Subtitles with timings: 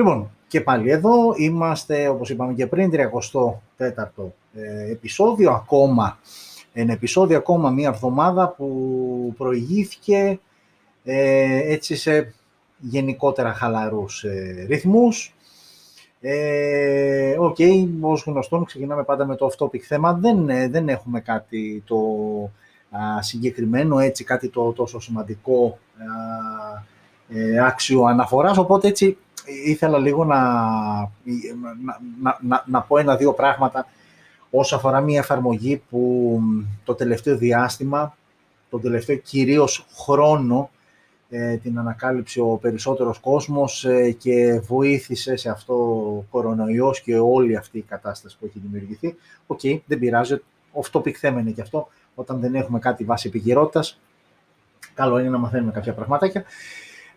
[0.00, 6.18] Λοιπόν, και πάλι εδώ είμαστε, όπως είπαμε και πριν, 34ο ε, επεισόδιο, ακόμα
[6.72, 10.40] ένα επεισόδιο, ακόμα μία εβδομάδα που προηγήθηκε
[11.04, 12.34] ε, έτσι σε
[12.78, 15.34] γενικότερα χαλαρούς ε, ρυθμούς.
[16.20, 20.12] Ε, OK, okay, ως γνωστόν ξεκινάμε πάντα με το off-topic θέμα.
[20.12, 21.98] Δεν, ε, δεν έχουμε κάτι το
[23.20, 25.78] συγκεκριμένο, έτσι κάτι το τόσο σημαντικό
[27.32, 29.16] ε, άξιο αναφοράς, οπότε έτσι
[29.64, 30.40] ήθελα λίγο να,
[32.20, 33.86] να, να, να πω ένα-δύο πράγματα
[34.50, 36.40] όσο αφορά μια εφαρμογή που
[36.84, 38.16] το τελευταίο διάστημα,
[38.70, 40.70] το τελευταίο κυρίως χρόνο,
[41.30, 47.56] ε, την ανακάλυψε ο περισσότερος κόσμος ε, και βοήθησε σε αυτό ο κορονοϊός και όλη
[47.56, 49.16] αυτή η κατάσταση που έχει δημιουργηθεί.
[49.46, 50.36] OK, okay, δεν πειράζει,
[50.72, 54.00] off-topic θέμα είναι και αυτό, όταν δεν έχουμε κάτι βάση επικαιρότητας,
[54.94, 56.44] καλό είναι να μαθαίνουμε κάποια πραγματάκια.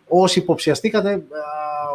[0.08, 1.24] Όσοι υποψιαστήκατε,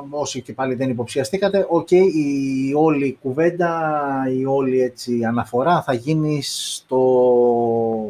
[0.09, 3.91] όσοι και πάλι δεν υποψιαστήκατε, οκ, η όλη κουβέντα,
[4.39, 6.99] η όλη έτσι αναφορά θα γίνει στο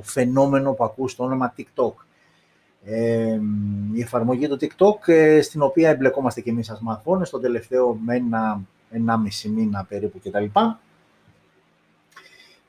[0.04, 1.94] φαινόμενο που ακούει στο όνομα TikTok.
[2.84, 3.40] Ε,
[3.94, 8.16] η εφαρμογή του TikTok, ε, στην οποία εμπλεκόμαστε και εμείς σαν smartphone, στο τελευταίο με
[8.16, 8.62] ένα,
[8.92, 10.46] ενάμιση μήνα περίπου κτλ.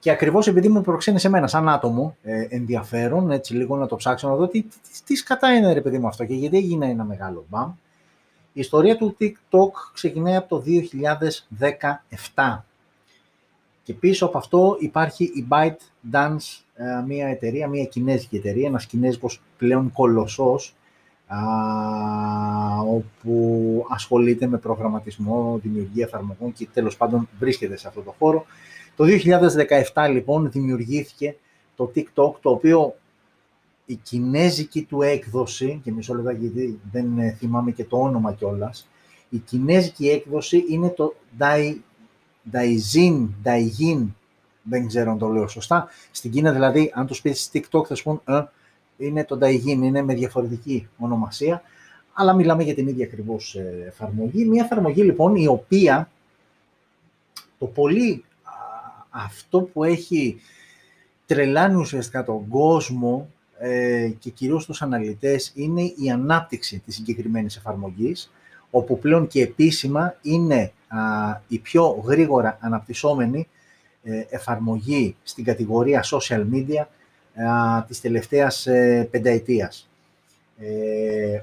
[0.00, 4.28] Και ακριβώς επειδή μου προξένησε εμένα σαν άτομο ε, ενδιαφέρον, έτσι λίγο να το ψάξω
[4.28, 7.04] να δω τι, τι, τι σκατά είναι ρε παιδί μου αυτό και γιατί έγινε ένα
[7.04, 7.72] μεγάλο μπαμ.
[8.52, 10.64] Η ιστορία του TikTok ξεκινάει από το
[12.34, 12.58] 2017
[13.82, 19.42] και πίσω από αυτό υπάρχει η ByteDance, ε, μια εταιρεία, μια κινέζικη εταιρεία, ένας κινέζικος
[19.58, 20.74] πλέον κολοσσός,
[22.86, 28.46] όπου ασχολείται με προγραμματισμό, δημιουργία εφαρμογών και τέλος πάντων βρίσκεται σε αυτό το χώρο.
[29.00, 29.06] Το
[29.94, 31.36] 2017 λοιπόν δημιουργήθηκε
[31.76, 32.94] το TikTok, το οποίο
[33.86, 38.88] η κινέζικη του έκδοση, και μισό λεπτά γιατί δεν ε, θυμάμαι και το όνομα κιόλας,
[39.28, 41.74] η κινέζικη έκδοση είναι το Dai,
[42.52, 44.06] Daijin, Daijin,
[44.62, 45.88] δεν ξέρω αν το λέω σωστά.
[46.10, 48.42] Στην Κίνα δηλαδή, αν τους πεις TikTok θα σου πούν ε,
[48.96, 51.62] είναι το Daijin, είναι με διαφορετική ονομασία,
[52.12, 54.44] αλλά μιλάμε για την ίδια ακριβώς ε, εφαρμογή.
[54.44, 56.10] Μια εφαρμογή λοιπόν η οποία
[57.58, 58.24] το πολύ
[59.10, 60.40] αυτό που έχει
[61.26, 63.28] τρελάνει ουσιαστικά τον κόσμο
[63.58, 68.32] ε, και κυρίως τους αναλυτές είναι η ανάπτυξη της συγκεκριμένης εφαρμογής,
[68.70, 70.72] όπου πλέον και επίσημα είναι
[71.48, 73.48] η πιο γρήγορα αναπτυσσόμενη
[74.02, 76.84] ε, εφαρμογή στην κατηγορία social media
[77.44, 79.88] α, της τελευταίας ε, πενταετίας.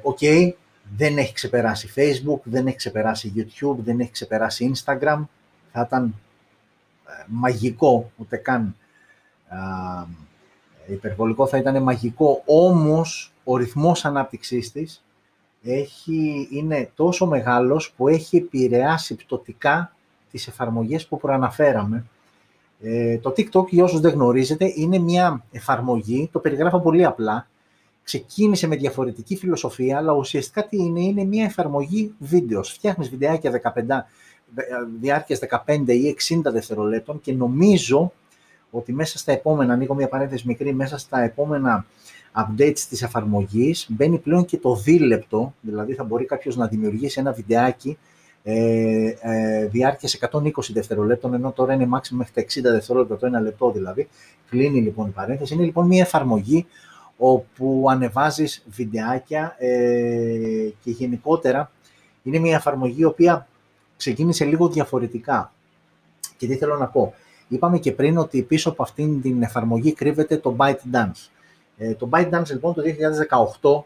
[0.01, 0.51] OK, okay,
[0.97, 5.21] δεν έχει ξεπεράσει Facebook, δεν έχει ξεπεράσει YouTube, δεν έχει ξεπεράσει Instagram.
[5.71, 6.15] Θα ήταν
[7.27, 8.75] μαγικό, ούτε καν
[10.87, 15.03] υπερβολικό θα ήταν μαγικό, όμως ο ρυθμός ανάπτυξής της
[15.63, 19.95] έχει, είναι τόσο μεγάλος που έχει επηρεάσει πτωτικά
[20.31, 22.05] τις εφαρμογές που προαναφέραμε.
[22.81, 27.47] Ε, το TikTok, για όσους δεν γνωρίζετε, είναι μια εφαρμογή, το περιγράφω πολύ απλά,
[28.03, 32.71] ξεκίνησε με διαφορετική φιλοσοφία, αλλά ουσιαστικά τι είναι, είναι μια εφαρμογή βίντεος.
[32.71, 34.05] Φτιάχνεις βιντεάκια 15,
[34.99, 38.13] διάρκειας 15 ή 60 δευτερολέπτων και νομίζω
[38.71, 41.85] ότι μέσα στα επόμενα, ανοίγω μια παρένθεση μικρή, μέσα στα επόμενα
[42.35, 47.31] updates της εφαρμογής μπαίνει πλέον και το δίλεπτο, δηλαδή θα μπορεί κάποιος να δημιουργήσει ένα
[47.31, 47.97] βιντεάκι
[48.43, 53.39] ε, ε, διάρκειας 120 δευτερολέπτων, ενώ τώρα είναι maximum μέχρι τα 60 δευτερόλεπτα, το ένα
[53.39, 54.07] λεπτό δηλαδή.
[54.49, 55.53] Κλείνει λοιπόν η παρένθεση.
[55.53, 56.65] Είναι λοιπόν μια εφαρμογή
[57.17, 61.71] όπου ανεβάζεις βιντεάκια ε, και γενικότερα
[62.23, 63.47] είναι μια εφαρμογή η οποία
[63.97, 65.53] ξεκίνησε λίγο διαφορετικά.
[66.37, 67.13] Και τι θέλω να πω.
[67.47, 71.29] Είπαμε και πριν ότι πίσω από αυτήν την εφαρμογή κρύβεται το ByteDance.
[71.77, 72.81] Ε, το ByteDance λοιπόν το
[73.61, 73.83] 2018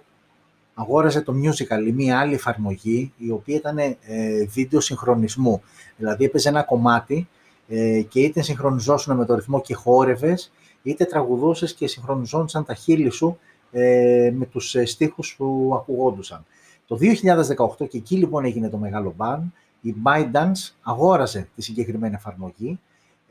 [0.74, 3.96] αγόρασε το Musical.ly, μια άλλη εφαρμογή η οποία ήταν ε,
[4.50, 5.62] βίντεο συγχρονισμού.
[5.98, 7.28] Δηλαδή έπαιζε ένα κομμάτι
[7.68, 10.52] ε, και είτε συγχρονιζόσουν με το ρυθμό και χόρευες,
[10.84, 13.38] είτε τραγουδούσες και συγχρονιζόντουσαν τα χείλη σου
[13.72, 16.46] ε, με τους ε, στίχους που ακουγόντουσαν.
[16.88, 16.98] Το
[17.80, 22.80] 2018 και εκεί λοιπόν έγινε το μεγάλο μπαν, η ByteDance αγόρασε τη συγκεκριμένη εφαρμογή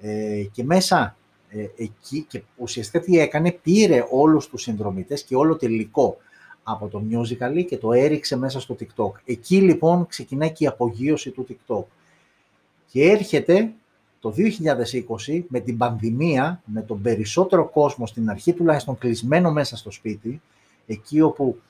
[0.01, 1.17] ε, και μέσα
[1.49, 6.17] ε, εκεί, και ουσιαστικά τι έκανε, πήρε όλους τους συνδρομητές και όλο το υλικό
[6.63, 9.13] από το Musical.ly και το έριξε μέσα στο TikTok.
[9.25, 11.85] Εκεί λοιπόν ξεκινάει και η απογείωση του TikTok.
[12.87, 13.73] Και έρχεται
[14.21, 14.35] το
[15.29, 20.41] 2020 με την πανδημία, με τον περισσότερο κόσμο στην αρχή τουλάχιστον κλεισμένο μέσα στο σπίτι,
[20.87, 21.61] εκεί όπου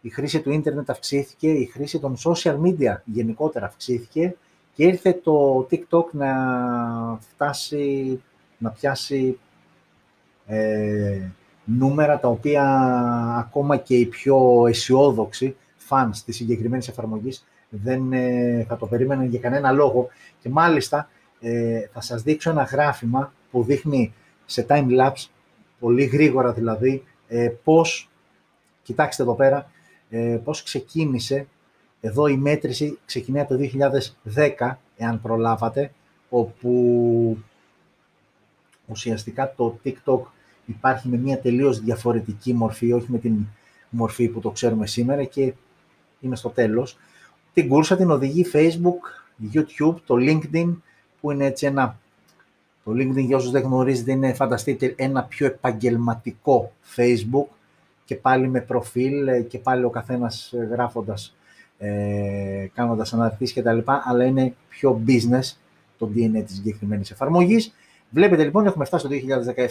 [0.00, 4.36] η χρήση του ίντερνετ αυξήθηκε, η χρήση των social media γενικότερα αυξήθηκε
[4.74, 6.32] και ήρθε το TikTok να
[7.20, 8.20] φτάσει,
[8.58, 9.38] να πιάσει
[10.46, 11.30] ε,
[11.64, 12.64] νούμερα τα οποία
[13.38, 15.56] ακόμα και οι πιο αισιόδοξοι
[15.88, 20.08] fans της συγκεκριμένης εφαρμογής δεν ε, θα το περίμεναν για κανένα λόγο.
[20.40, 21.08] Και μάλιστα
[21.40, 24.14] ε, θα σας δείξω ένα γράφημα που δείχνει
[24.46, 25.26] σε time-lapse,
[25.78, 28.10] πολύ γρήγορα δηλαδή, ε, πώς,
[28.82, 29.70] κοιτάξτε εδώ πέρα,
[30.10, 31.46] ε, πώς ξεκίνησε.
[32.00, 33.56] Εδώ η μέτρηση ξεκινάει το
[34.58, 35.92] 2010, εάν προλάβατε,
[36.28, 37.38] όπου
[38.86, 40.20] ουσιαστικά το TikTok
[40.66, 43.46] υπάρχει με μια τελείως διαφορετική μορφή, όχι με την
[43.90, 45.52] μορφή που το ξέρουμε σήμερα και
[46.20, 46.98] είναι στο τέλος.
[47.52, 50.76] Την κούρσα την οδηγεί Facebook, YouTube, το LinkedIn,
[51.20, 51.98] που είναι έτσι ένα...
[52.84, 57.46] Το LinkedIn, για όσους δεν γνωρίζετε, είναι, φανταστείτε, ένα πιο επαγγελματικό Facebook
[58.10, 61.36] και πάλι με προφίλ ε, και πάλι ο καθένας ε, γράφοντας,
[61.78, 65.56] ε, κάνοντας αναρτήσεις και τα λοιπά, αλλά είναι πιο business
[65.98, 67.74] το DNA της συγκεκριμένης εφαρμογής.
[68.10, 69.14] Βλέπετε λοιπόν, έχουμε φτάσει το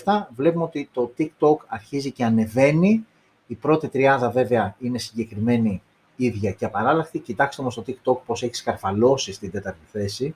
[0.04, 3.06] 2017, βλέπουμε ότι το TikTok αρχίζει και ανεβαίνει.
[3.48, 5.82] Η πρώτη τριάδα βέβαια είναι συγκεκριμένη
[6.16, 7.20] ίδια και απαράλλαχτη.
[7.20, 10.36] Κοιτάξτε όμως το TikTok πώς έχει σκαρφαλώσει στην τέταρτη θέση.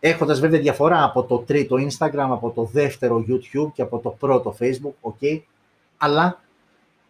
[0.00, 4.56] Έχοντας βέβαια διαφορά από το τρίτο Instagram, από το δεύτερο YouTube και από το πρώτο
[4.60, 5.40] Facebook, ok.
[5.96, 6.43] Αλλά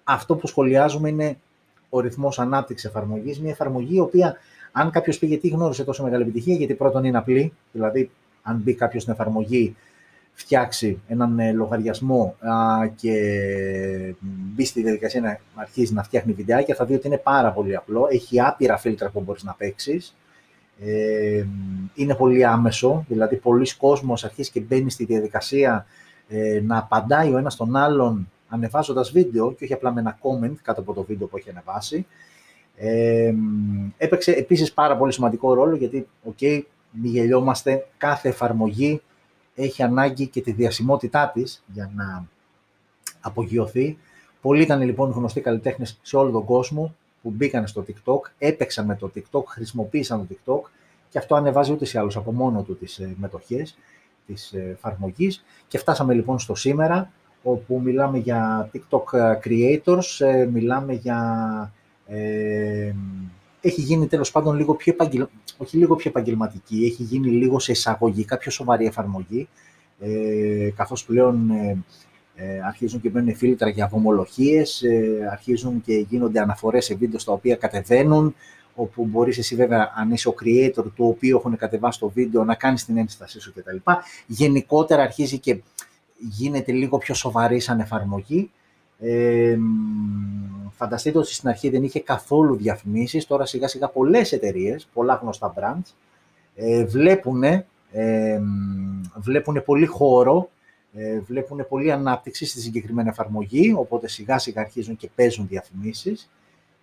[0.05, 1.37] αυτό που σχολιάζουμε είναι
[1.89, 3.41] ο ρυθμός ανάπτυξης εφαρμογής.
[3.41, 4.37] Μια εφαρμογή η οποία
[4.73, 8.11] αν κάποιος πήγε τι γνώρισε τόσο μεγάλη επιτυχία, γιατί πρώτον είναι απλή, δηλαδή
[8.43, 9.77] αν μπει κάποιος στην εφαρμογή,
[10.35, 13.15] φτιάξει έναν ε, λογαριασμό α, και
[14.21, 18.07] μπει στη διαδικασία να αρχίζει να φτιάχνει βιντεάκια, θα δει ότι είναι πάρα πολύ απλό.
[18.11, 20.17] Έχει άπειρα φίλτρα που μπορείς να παίξεις.
[20.81, 21.45] Ε,
[21.95, 25.87] είναι πολύ άμεσο, δηλαδή πολύς κόσμος αρχίζει και μπαίνει στη διαδικασία
[26.29, 30.55] ε, να απαντάει ο ένας τον άλλον ανεβάζοντας βίντεο και όχι απλά με ένα comment
[30.63, 32.07] κάτω από το βίντεο που έχει ανεβάσει.
[32.77, 33.35] Ε,
[33.97, 39.03] έπαιξε επίσης πάρα πολύ σημαντικό ρόλο γιατί, OK, okay, μη γελιόμαστε, κάθε εφαρμογή
[39.55, 42.27] έχει ανάγκη και τη διασημότητά της για να
[43.21, 43.99] απογειωθεί.
[44.41, 48.97] Πολλοί ήταν λοιπόν γνωστοί καλλιτέχνες σε όλο τον κόσμο που μπήκαν στο TikTok, έπαιξαν με
[48.97, 50.71] το TikTok, χρησιμοποίησαν το TikTok
[51.11, 53.77] και αυτό ανεβάζει ούτε ή άλλως από μόνο του τις ε, μετοχές
[54.27, 55.45] της ε, εφαρμογής.
[55.69, 57.13] Και φτάσαμε λοιπόν στο σήμερα,
[57.45, 61.73] όπου μιλάμε για TikTok ε, creators, μιλάμε για
[63.61, 65.27] έχει γίνει τέλος πάντων λίγο πιο, επαγγελ...
[65.57, 69.49] όχι λίγο πιο επαγγελματική, έχει γίνει λίγο σε εισαγωγικά πιο σοβαρή εφαρμογή,
[70.01, 71.79] ε, καθώς πλέον ε,
[72.35, 77.33] ε, αρχίζουν και μπαίνουν φίλτρα για βομολογίες, ε, αρχίζουν και γίνονται αναφορές σε βίντεο στα
[77.33, 78.35] οποία κατεβαίνουν,
[78.75, 82.55] όπου μπορείς εσύ βέβαια, αν είσαι ο creator του οποίου έχουν κατεβάσει το βίντεο, να
[82.55, 83.77] κάνεις την ένστασή σου κτλ.
[84.27, 85.63] Γενικότερα αρχίζει και
[86.31, 88.51] γίνεται λίγο πιο σοβαρή σαν εφαρμογή.
[88.99, 89.59] Ε,
[90.71, 95.55] φανταστείτε ότι στην αρχή δεν είχε καθόλου διαφημίσεις, τώρα σιγά σιγά πολλές εταιρείες, πολλά γνωστά
[95.57, 95.93] brands,
[96.55, 97.65] ε, βλέπουν, ε,
[99.17, 100.51] βλέπουν πολύ χώρο,
[100.95, 106.31] ε, βλέπουν πολύ ανάπτυξη στη συγκεκριμένη εφαρμογή, οπότε σιγά σιγά αρχίζουν και παίζουν διαφημίσεις.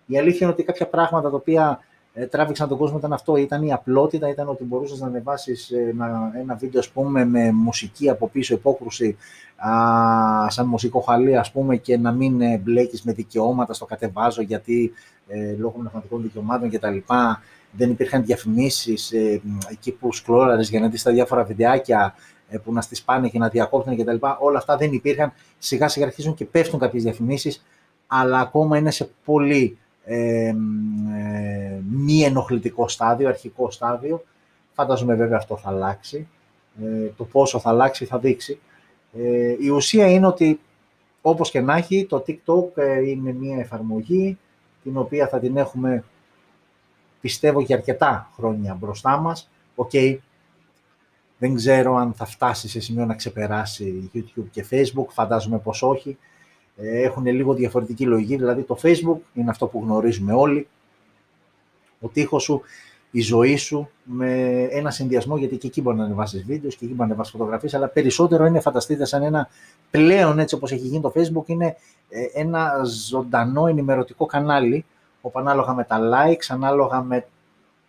[0.06, 1.91] Η αλήθεια είναι ότι κάποια πράγματα τα οποία ε,
[2.30, 6.32] τράβηξαν τον κόσμο ήταν αυτό, ήταν η απλότητα, ήταν ότι μπορούσες να ανεβάσεις ε, ένα,
[6.34, 9.16] ένα βίντεο ας πούμε με μουσική από πίσω, υπόκρουση,
[9.56, 14.42] α, σαν μουσικό χαλί ας πούμε και να μην ε, μπλέκεις με δικαιώματα στο κατεβάζω
[14.42, 14.92] γιατί
[15.28, 16.96] ε, λόγω πνευματικών δικαιωμάτων κτλ.
[17.74, 22.14] Δεν υπήρχαν διαφημίσεις ε, εκεί που σκλώραρες για να δεις τα διάφορα βιντεάκια
[22.48, 24.16] ε, που να στις πάνε και να διακόπτουν κτλ.
[24.38, 25.32] Όλα αυτά δεν υπήρχαν.
[25.58, 27.64] Σιγά σιγά αρχίζουν και πέφτουν κάποιες διαφημίσεις,
[28.06, 30.54] αλλά ακόμα είναι σε πολύ ε,
[31.90, 34.24] μη ενοχλητικό στάδιο, αρχικό στάδιο.
[34.72, 36.28] Φαντάζομαι βέβαια αυτό θα αλλάξει.
[36.82, 38.60] Ε, το πόσο θα αλλάξει θα δείξει.
[39.12, 40.60] Ε, η ουσία είναι ότι
[41.22, 44.38] όπως και να έχει, το TikTok ε, είναι μια εφαρμογή
[44.82, 46.04] την οποία θα την έχουμε
[47.20, 49.50] πιστεύω για αρκετά χρόνια μπροστά μας.
[49.74, 49.90] Οκ,
[51.38, 56.18] δεν ξέρω αν θα φτάσει σε σημείο να ξεπεράσει YouTube και Facebook, φαντάζομαι πως όχι.
[56.82, 58.36] Ε, έχουν λίγο διαφορετική λογική.
[58.36, 60.68] Δηλαδή το Facebook είναι αυτό που γνωρίζουμε όλοι.
[62.00, 62.62] Ο τοίχος σου,
[63.10, 66.94] η ζωή σου με ένα συνδυασμό, γιατί και εκεί μπορεί να ανεβάσεις videos και εκεί
[66.94, 69.48] μπορεί να ανεβάσεις φωτογραφίες, αλλά περισσότερο είναι, φανταστείτε, σαν ένα
[69.90, 71.76] πλέον έτσι όπως έχει γίνει το Facebook, είναι
[72.08, 74.84] ε, ένα ζωντανό ενημερωτικό κανάλι,
[75.20, 77.26] όπου ανάλογα με τα likes, ανάλογα με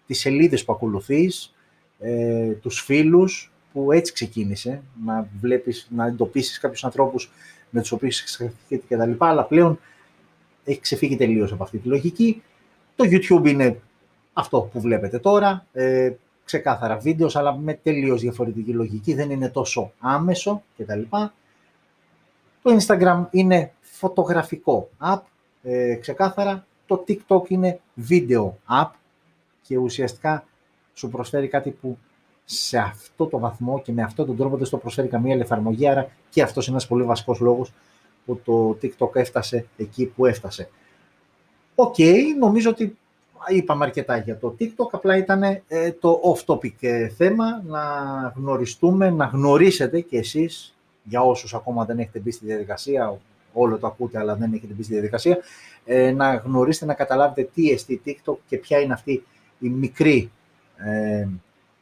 [0.08, 1.56] τις σελίδες που ακολουθείς,
[2.00, 7.32] ε, τους φίλους, που έτσι ξεκίνησε, να βλέπεις, να εντοπίσεις κάποιους ανθρώπους
[7.70, 9.80] με τους οποίους εξαρτηθείτε και τα λοιπά, αλλά πλέον
[10.64, 12.44] έχει ξεφύγει τελείως από αυτή τη λογική.
[12.96, 13.80] Το YouTube είναι
[14.34, 16.12] αυτό που βλέπετε τώρα, ε,
[16.46, 21.02] ξεκάθαρα βίντεος, αλλά με τελείως διαφορετική λογική, δεν είναι τόσο άμεσο κτλ.
[22.62, 25.22] Το Instagram είναι φωτογραφικό app,
[25.64, 26.66] ε, ξεκάθαρα.
[26.86, 28.90] Το TikTok είναι βίντεο app
[29.62, 30.46] και ουσιαστικά
[30.94, 31.98] σου προσφέρει κάτι που
[32.46, 35.88] σε αυτό το βαθμό και με αυτόν τον τρόπο δεν στο προσφέρει καμία άλλη εφαρμογή.
[35.88, 37.74] Άρα και αυτός είναι ένας πολύ βασικός λόγος
[38.26, 40.70] που το TikTok έφτασε εκεί που έφτασε.
[41.76, 42.98] OK, okay, νομίζω ότι
[43.48, 47.82] είπαμε αρκετά για το TikTok, απλά ήταν ε, το off-topic ε, θέμα, να
[48.36, 53.20] γνωριστούμε, να γνωρίσετε κι εσείς, για όσους ακόμα δεν έχετε μπει στη διαδικασία,
[53.54, 55.38] όλο το ακούτε αλλά δεν έχετε μπει στη διαδικασία,
[55.86, 59.24] ε, να γνωρίσετε, να καταλάβετε τι εστί TikTok και ποια είναι αυτή
[59.60, 60.32] η μικρή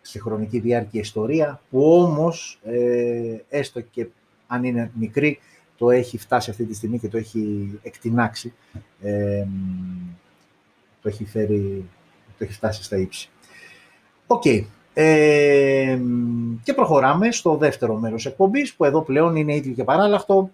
[0.01, 4.07] ε, σε χρονική διάρκεια ιστορία, που όμως, ε, έστω και
[4.47, 5.39] αν είναι μικρή,
[5.77, 8.53] το έχει φτάσει αυτή τη στιγμή και το έχει εκτινάξει,
[9.01, 9.45] ε,
[11.01, 11.89] το, έχει φέρει,
[12.37, 13.29] το έχει φτάσει στα ύψη.
[14.27, 14.43] Οκ.
[14.93, 15.99] Ε,
[16.63, 20.51] και προχωράμε στο δεύτερο μέρος εκπομπής, που εδώ πλέον είναι ίδιο και παράλλαχτο.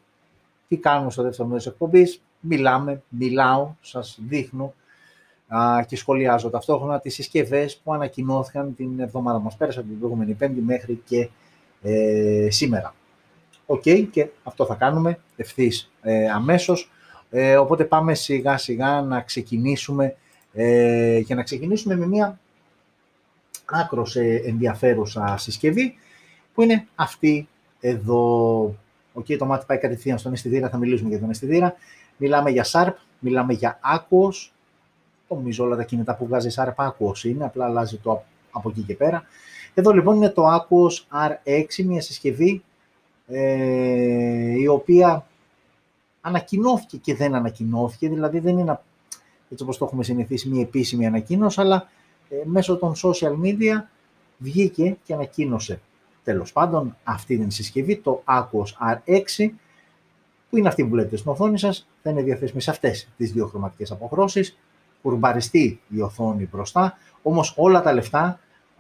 [0.68, 4.74] Τι κάνουμε στο δεύτερο μέρος εκπομπής; Μιλάμε, μιλάω, σας δείχνω
[5.48, 10.34] α, και σχολιάζω ταυτόχρονα τις συσκευές που ανακοινώθηκαν την εβδομάδα μας πέρασε από την προηγούμενη
[10.34, 11.30] Πέμπτη μέχρι και
[11.82, 12.96] ε, σήμερα.
[13.66, 16.92] Οκ, και αυτό θα κάνουμε ευθύς ε, αμέσως.
[17.30, 20.16] Ε, οπότε πάμε σιγά σιγά να ξεκινήσουμε
[20.54, 22.40] ε, και να ξεκινήσουμε με μια
[23.66, 25.96] άκρως ε, ενδιαφέρουσα συσκευή
[26.54, 27.48] που είναι αυτή
[27.80, 28.76] εδώ.
[29.14, 31.76] Οκ, το μάτι πάει κατευθείαν στον αισθητήρα, θα μιλήσουμε για τον αισθητήρα.
[32.18, 34.50] Μιλάμε για Sharp, μιλάμε για Aquos.
[35.28, 38.96] Νομίζω όλα τα κινητά που βγάζει Sharp Aquos είναι, απλά αλλάζει το από εκεί και
[38.96, 39.24] πέρα.
[39.74, 42.64] Εδώ λοιπόν είναι το Aquos R6, μια συσκευή
[43.28, 45.28] ε, η οποία
[46.22, 48.80] ανακοινώθηκε και δεν ανακοινώθηκε, δηλαδή δεν είναι
[49.50, 51.90] έτσι όπως το έχουμε συνηθίσει μια επίσημη ανακοίνωση, αλλά
[52.30, 53.84] ε, μέσω των social media
[54.38, 55.82] βγήκε και ανακοίνωσε
[56.24, 59.50] τέλος πάντων αυτή την συσκευή, το Aquos R6,
[60.50, 63.48] που είναι αυτή που βλέπετε στην οθόνη σας, θα είναι διαθέσιμη σε αυτές τις δύο
[63.48, 64.58] χρωματικές αποχρώσεις,
[65.02, 68.40] κουρμπαριστεί η οθόνη μπροστά, όμως όλα τα λεφτά,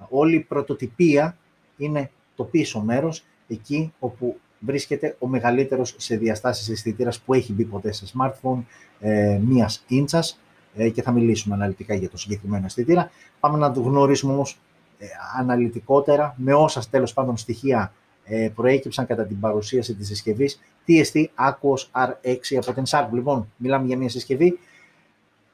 [0.10, 1.38] όλη η πρωτοτυπία
[1.78, 7.64] είναι το πίσω μέρος, εκεί όπου βρίσκεται ο μεγαλύτερος σε διαστάσεις αισθητήρας που έχει μπει
[7.64, 8.64] ποτέ σε smartphone
[9.00, 10.40] ε, μίας ίντσας
[10.76, 13.12] ε, και θα μιλήσουμε αναλυτικά για το συγκεκριμένο αισθητήρα.
[13.40, 14.60] Πάμε να το γνωρίσουμε όμως
[14.98, 15.06] ε,
[15.38, 17.94] αναλυτικότερα με όσα τέλος πάντων στοιχεία
[18.24, 23.08] ε, προέκυψαν κατά την παρουσίαση της συσκευής TST Aquos R6 από την Sharp.
[23.12, 24.60] Λοιπόν, μιλάμε για μια συσκευή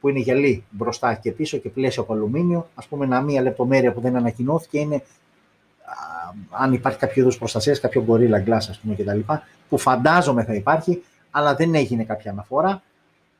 [0.03, 2.69] που είναι γυαλί μπροστά και πίσω και πλαίσιο από αλουμίνιο.
[2.75, 5.03] Ας πούμε, ένα μία λεπτομέρεια που δεν ανακοινώθηκε είναι
[6.50, 9.19] αν υπάρχει κάποιο είδους προστασίας, κάποιο Gorilla Glass, ας πούμε, κτλ.
[9.69, 12.83] Που φαντάζομαι θα υπάρχει, αλλά δεν έγινε κάποια αναφορά.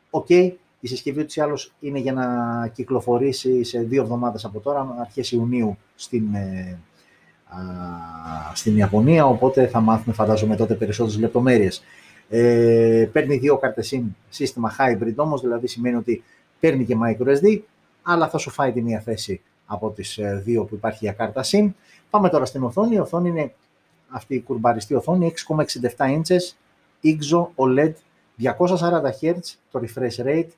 [0.10, 2.26] OK, okay, η συσκευή ούτως ή άλλως είναι για να
[2.68, 6.80] κυκλοφορήσει σε δύο εβδομάδες από τώρα, αρχές Ιουνίου στην, ε,
[7.48, 7.58] α,
[8.54, 9.26] στην Ιαπωνία.
[9.26, 11.84] Οπότε θα μάθουμε, φαντάζομαι, τότε περισσότερες λεπτομέρειες.
[12.30, 16.24] Ε, παίρνει δύο κάρτες SIM, σύστημα hybrid όμως, δηλαδή σημαίνει ότι
[16.64, 17.60] παίρνει και microSD,
[18.02, 21.44] αλλά θα σου φάει τη μία θέση από τις ε, δύο που υπάρχει για κάρτα
[21.46, 21.72] SIM.
[22.10, 22.96] Πάμε τώρα στην οθόνη.
[22.96, 23.54] Η οθόνη είναι
[24.10, 25.62] αυτή η κουρμπαριστή οθόνη, 6,67
[25.98, 26.56] inches,
[27.04, 27.94] IGZO OLED,
[28.42, 28.56] 240
[29.22, 29.40] Hz
[29.72, 30.50] το refresh rate,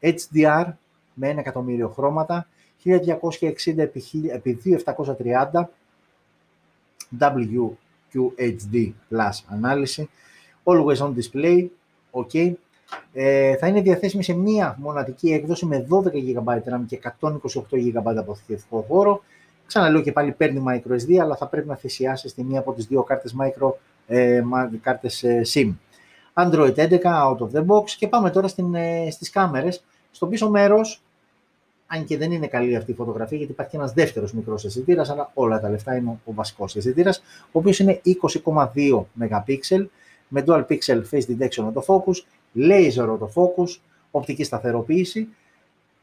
[0.00, 0.72] HDR
[1.14, 2.48] με 1 εκατομμύριο χρώματα,
[2.84, 2.92] 1260
[4.26, 5.64] επί 2730
[7.20, 10.08] WQHD Plus ανάλυση,
[10.64, 11.66] always on display,
[12.10, 12.52] ok,
[13.12, 17.28] ε, θα είναι διαθέσιμη σε μία μοναδική έκδοση με 12 GB RAM και 128
[17.70, 19.22] GB αποθηκευτικό χώρο.
[19.66, 23.02] Ξαναλέω και πάλι παίρνει microSD, αλλά θα πρέπει να θυσιάσεις στη μία από τις δύο
[23.02, 23.72] κάρτες micro,
[24.06, 24.42] ε,
[24.80, 25.74] κάρτες ε, SIM.
[26.34, 29.84] Android 11 out of the box και πάμε τώρα στην, ε, στις κάμερες.
[30.10, 31.02] Στο πίσω μέρος,
[31.86, 35.30] αν και δεν είναι καλή αυτή η φωτογραφία, γιατί υπάρχει ένας δεύτερος μικρός αισθητήρας, αλλά
[35.34, 39.86] όλα τα λεφτά είναι ο βασικός αισθητήρας, ο οποίος είναι 20,2 MP
[40.28, 42.24] με dual pixel face detection autofocus,
[42.56, 43.78] laser autofocus,
[44.10, 45.28] οπτική σταθεροποίηση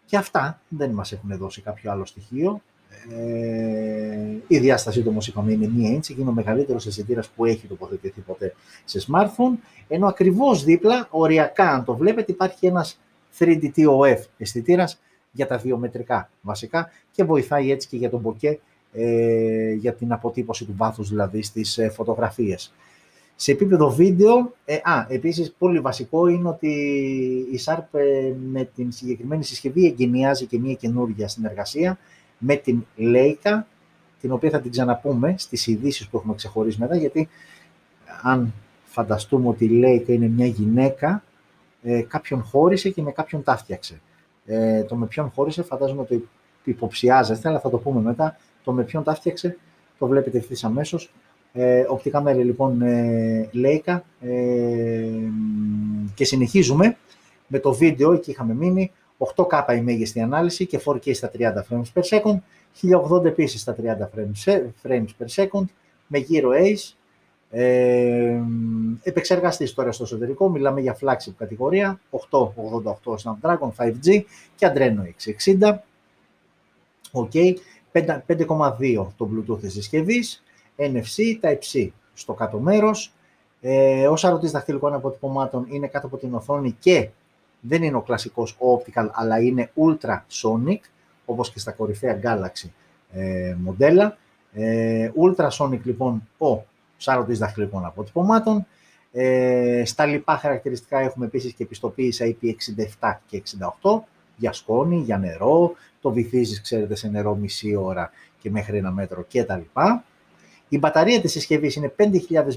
[0.05, 2.61] και αυτά δεν μας έχουν δώσει κάποιο άλλο στοιχείο.
[3.09, 7.45] Ε, η διάστασή του όμως είπαμε είναι μία inch και είναι ο μεγαλύτερος αισθητήρας που
[7.45, 8.53] έχει τοποθετηθεί ποτέ
[8.85, 12.99] σε smartphone, ενώ ακριβώς δίπλα, οριακά αν το βλέπετε, υπάρχει ένας
[13.39, 18.55] 3D TOF αισθητήρας για τα βιομετρικά βασικά και βοηθάει έτσι και για τον bokeh,
[18.93, 22.73] ε, για την αποτύπωση του βάθους δηλαδή στις ε, φωτογραφίες.
[23.41, 26.67] Σε επίπεδο βίντεο, ε, α, επίσης πολύ βασικό είναι ότι
[27.51, 31.97] η Sharp ε, με την συγκεκριμένη συσκευή εγκαινιάζει και μια καινούργια συνεργασία
[32.37, 33.61] με την Leica,
[34.21, 37.29] την οποία θα την ξαναπούμε στις ειδήσεις που έχουμε ξεχωρίσει μετά, γιατί
[38.21, 38.53] αν
[38.85, 41.23] φανταστούμε ότι η Leica είναι μια γυναίκα,
[41.81, 44.01] ε, κάποιον χώρισε και με κάποιον τα φτιάξε.
[44.45, 46.27] Ε, το με ποιον χώρισε φαντάζομαι ότι
[46.63, 48.37] υποψιάζεστε, αλλά θα το πούμε μετά.
[48.63, 49.57] Το με ποιον τα φτιάξε
[49.99, 51.11] το βλέπετε ευθύς αμέσως.
[51.53, 55.07] Ε, οπτικά μέρη λοιπόν ε, Leica ε,
[56.13, 56.97] και συνεχίζουμε
[57.47, 58.91] με το βίντεο, εκεί είχαμε μείνει,
[59.35, 62.37] 8K η μέγιστη ανάλυση και 4K στα 30 frames per second,
[63.11, 65.65] 1080 επίσης στα 30 frames, frames per second,
[66.07, 66.93] με γύρω Ace,
[67.49, 68.41] ε,
[69.03, 74.23] επεξεργαστής τώρα στο εσωτερικό, μιλάμε για flagship κατηγορία, 888 Snapdragon 5G
[74.55, 75.03] και Adreno
[75.59, 75.73] 660,
[77.11, 77.53] OK,
[77.91, 80.43] 5,2 το Bluetooth της συσκευής,
[80.77, 83.13] NFC, Type-C στο κάτω μέρος.
[83.61, 87.09] Ε, ο σαρωτής δαχτυλικών αποτυπωμάτων είναι κάτω από την οθόνη και
[87.59, 90.79] δεν είναι ο κλασικός optical, αλλά είναι ultrasonic,
[91.25, 92.69] όπως και στα κορυφαία Galaxy
[93.11, 94.17] ε, μοντέλα.
[94.53, 96.65] Ε, ultrasonic λοιπόν ο
[96.97, 98.65] σαρωτής δαχτυλικών αποτυπωμάτων.
[99.11, 103.43] Ε, στα λοιπά χαρακτηριστικά έχουμε επίσης και επιστοποίηση IP67 και
[103.81, 103.99] 68
[104.35, 109.25] για σκόνη, για νερό, το βυθίζεις ξέρετε σε νερό μισή ώρα και μέχρι ένα μέτρο
[109.33, 109.61] κτλ.
[110.73, 112.09] Η μπαταρία της συσκευής είναι 5.000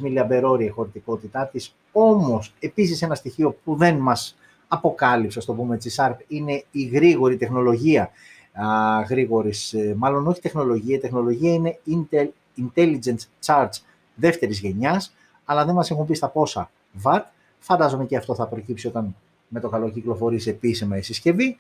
[0.02, 4.36] mAh η χωρητικότητά της, όμως επίσης ένα στοιχείο που δεν μας
[4.68, 8.10] αποκάλυψε, στο το πούμε έτσι, Sharp, είναι η γρήγορη τεχνολογία,
[8.52, 13.78] α, γρήγορης, ε, μάλλον όχι τεχνολογία, η τεχνολογία είναι Intel, Intelligent Charge
[14.14, 16.70] δεύτερης γενιάς, αλλά δεν μας έχουν πει στα πόσα
[17.02, 17.22] watt.
[17.58, 19.16] Φαντάζομαι και αυτό θα προκύψει όταν
[19.48, 21.56] με το καλό κυκλοφορήσει επίσημα η συσκευή.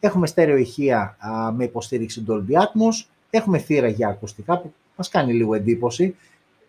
[0.00, 1.16] Έχουμε στέρεο ηχεία
[1.54, 3.06] με υποστήριξη Dolby Atmos.
[3.30, 6.16] Έχουμε θύρα για ακουστικά που μας κάνει λίγο εντύπωση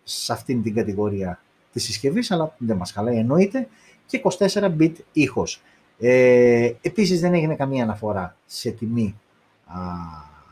[0.04, 1.40] σε αυτήν την κατηγορία
[1.72, 3.68] της συσκευής, αλλά δεν μας χαλάει εννοείται.
[4.06, 5.62] Και 24-bit ήχος.
[5.98, 9.20] Ε, επίσης δεν έγινε καμία αναφορά σε τιμή
[9.66, 9.78] α,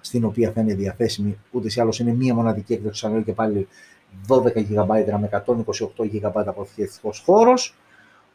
[0.00, 1.38] στην οποία θα είναι διαθέσιμη.
[1.50, 3.68] Ούτε ή άλλως είναι μία μοναδική έκδοση, αλλά και πάλι
[4.28, 4.86] 12 GB
[5.20, 7.74] με 128 GB αποθηκευτικός χώρος.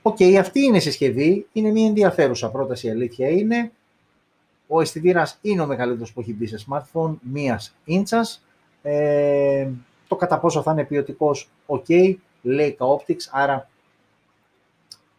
[0.02, 3.72] OK, okay, αυτή είναι η συσκευή, είναι μια ενδιαφέρουσα πρόταση, η αλήθεια είναι.
[4.68, 8.44] Ο αισθητήρας είναι ο μεγαλύτερος που έχει μπει σε smartphone, μίας ίντσας.
[8.82, 9.68] Ε,
[10.08, 13.70] το κατά πόσο θα είναι ποιοτικός, OK, Leica Optics, άρα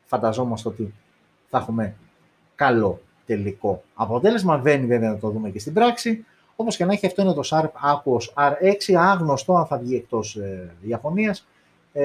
[0.05, 0.95] φανταζόμαστε ότι
[1.49, 1.95] θα έχουμε
[2.55, 4.59] καλό τελικό αποτέλεσμα.
[4.59, 6.25] Μένει βέβαια να το δούμε και στην πράξη.
[6.57, 10.37] Όπω και να έχει, αυτό είναι το Sharp Aquos R6, άγνωστο αν θα βγει εκτός
[10.37, 10.77] ε,
[11.93, 12.03] Ε,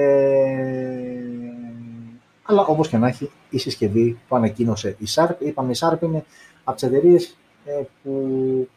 [2.42, 6.24] αλλά όπως και να έχει, η συσκευή που ανακοίνωσε η Sharp, είπαμε η Sharp είναι
[6.64, 8.68] από τις εταιρείες ε, που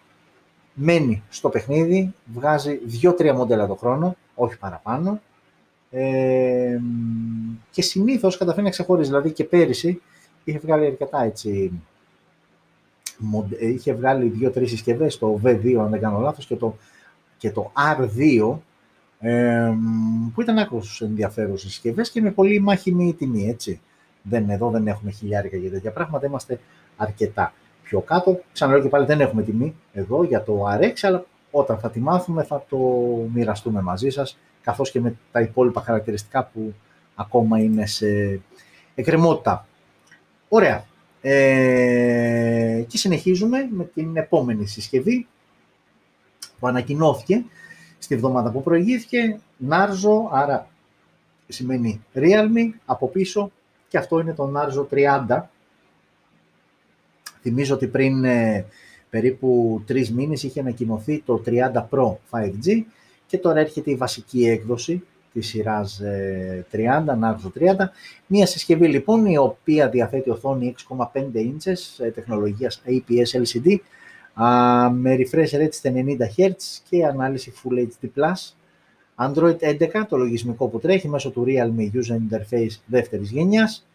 [0.73, 5.21] μένει στο παιχνίδι, βγάζει δύο-τρία μοντέλα το χρόνο, όχι παραπάνω.
[5.91, 6.79] Ε,
[7.71, 9.09] και συνήθως καταφέρει να ξεχωρίζει.
[9.09, 10.01] Δηλαδή και πέρυσι
[10.43, 11.71] είχε βγάλει αρκετά έτσι.
[13.59, 16.75] Είχε βγάλει δύο-τρεις συσκευές, το V2 αν δεν κάνω λάθος, και το,
[17.37, 18.57] και το R2
[19.19, 19.73] ε,
[20.33, 23.81] που ήταν άκρως ενδιαφέρουσες συσκευές και με πολύ μάχημη τιμή, έτσι.
[24.23, 26.59] Δεν, εδώ δεν έχουμε χιλιάρικα για τέτοια πράγματα, είμαστε
[26.97, 27.53] αρκετά
[27.91, 28.41] πιο κάτω.
[28.53, 32.43] Ξαναλέω και πάλι δεν έχουμε τιμή εδώ για το RX, αλλά όταν θα τη μάθουμε
[32.43, 32.77] θα το
[33.33, 36.73] μοιραστούμε μαζί σας, καθώς και με τα υπόλοιπα χαρακτηριστικά που
[37.15, 38.39] ακόμα είναι σε
[38.95, 39.67] εκκρεμότητα.
[40.49, 40.85] Ωραία.
[41.21, 45.27] Ε, και συνεχίζουμε με την επόμενη συσκευή
[46.59, 47.43] που ανακοινώθηκε
[47.99, 49.39] στη βδομάδα που προηγήθηκε.
[49.69, 50.67] Narzo, άρα
[51.47, 53.51] σημαίνει Realme, από πίσω
[53.87, 54.85] και αυτό είναι το Narzo
[55.27, 55.41] 30.
[57.41, 58.65] Θυμίζω ότι πριν ε,
[59.09, 61.51] περίπου τρεις μήνες είχε ανακοινωθεί το 30
[61.89, 62.83] Pro 5G
[63.27, 66.07] και τώρα έρχεται η βασική έκδοση της σειράς 30,
[66.71, 67.89] ε, Narzo 30.
[68.27, 73.75] Μία συσκευή λοιπόν η οποία διαθέτει οθόνη 6,5 inches ε, τεχνολογίας IPS LCD
[74.91, 76.51] με refresh rate στα 90 Hz
[76.89, 78.33] και ανάλυση Full HD+.
[79.15, 83.85] Android 11, το λογισμικό που τρέχει μέσω του Realme User Interface δεύτερης γενιάς.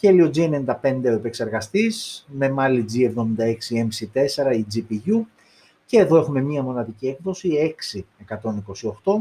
[0.00, 5.20] Helio G95 ο επεξεργαστής με Mali G76 MC4 η GPU.
[5.86, 7.74] Και εδώ έχουμε μία μοναδική έκδοση
[9.04, 9.12] 6128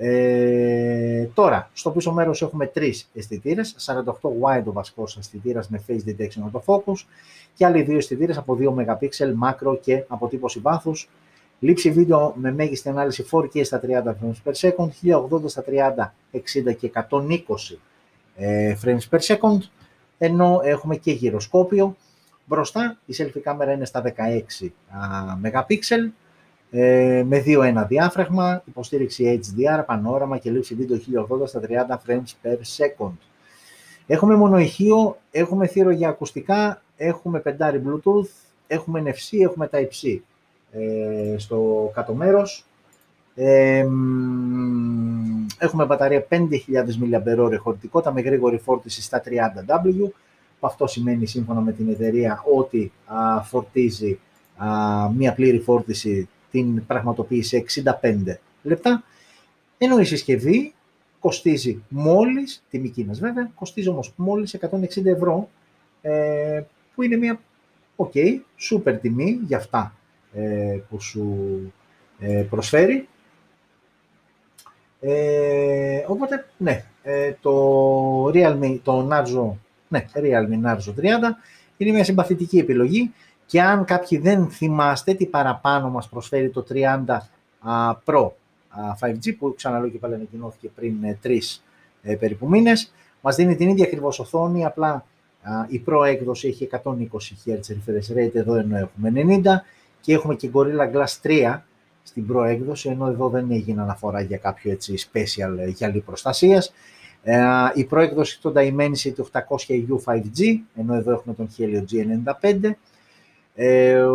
[0.00, 6.08] ε, τώρα, στο πίσω μέρος έχουμε τρεις αισθητήρες, 48 wide ο βασικός αισθητήρας με face
[6.08, 7.04] detection autofocus
[7.54, 9.08] και άλλοι δύο αισθητήρες από 2 MP,
[9.42, 11.08] macro και αποτύπωση βάθους.
[11.58, 16.76] Λήψη βίντεο με μέγιστη ανάλυση 4K στα 30 frames per second, 1080 στα 30, 60
[16.76, 17.78] και 120
[18.36, 19.58] ε, frames per second,
[20.18, 21.96] ενώ έχουμε και γυροσκόπιο.
[22.44, 24.10] Μπροστά η selfie κάμερα είναι στα 16
[25.42, 26.10] MP,
[26.70, 30.98] ε, με 2-1 διάφραγμα, υποστήριξη HDR, πανόραμα και λήψη βίντεο
[31.42, 33.12] 1080 στα 30 frames per second.
[34.06, 38.28] Έχουμε μονοηχείο, έχουμε θύρο για ακουστικά, έχουμε πεντάρι Bluetooth,
[38.66, 40.18] έχουμε NFC, έχουμε Type-C
[40.70, 42.64] ε, στο κάτω μέρος.
[43.34, 43.86] Ε,
[45.58, 46.38] έχουμε μπαταρία 5.000
[47.02, 50.10] mAh χωρητικότητα με γρήγορη φόρτιση στα 30W.
[50.60, 54.18] Αυτό σημαίνει σύμφωνα με την εταιρεία ότι α, φορτίζει
[54.56, 54.66] α,
[55.10, 57.64] μία πλήρη φόρτιση την πραγματοποίηση
[58.02, 59.02] 65 λεπτά,
[59.78, 60.72] ενώ η συσκευή
[61.20, 65.48] κοστίζει μόλις, τιμή Κίνας βέβαια, κοστίζει όμως μόλις 160 ευρώ,
[66.02, 66.62] ε,
[66.94, 67.40] που είναι μια
[67.96, 68.40] ok,
[68.70, 69.94] super τιμή για αυτά
[70.32, 71.36] ε, που σου
[72.18, 73.08] ε, προσφέρει.
[75.00, 79.56] Ε, οπότε, ναι, ε, το Realme, το Narzo,
[79.88, 81.04] ναι, Realme Narzo 30
[81.76, 83.12] είναι μια συμπαθητική επιλογή
[83.46, 87.04] Και αν κάποιοι δεν θυμάστε τι παραπάνω μας προσφέρει το 30
[88.04, 88.30] Pro
[89.00, 91.64] 5G, που ξαναλέω και πάλι ανακοινώθηκε πριν τρεις
[92.02, 95.04] ε, περίπου μήνες, μας δίνει την ίδια ακριβώς οθόνη, απλά
[95.68, 96.98] η Pro έκδοση έχει 120
[97.46, 99.42] Hz refresh rate, εδώ ενώ έχουμε 90
[100.00, 101.60] και έχουμε και Gorilla Glass 3
[102.08, 106.72] στην Pro έκδοση, ενώ εδώ δεν έγινε αναφορά για κάποιο έτσι special ε, γυαλί προστασίας.
[107.22, 107.38] Ε,
[107.74, 112.70] η Pro έκδοση το Dimensity 800U 5G, ενώ εδώ έχουμε τον Helio G95.
[113.54, 114.06] Ε,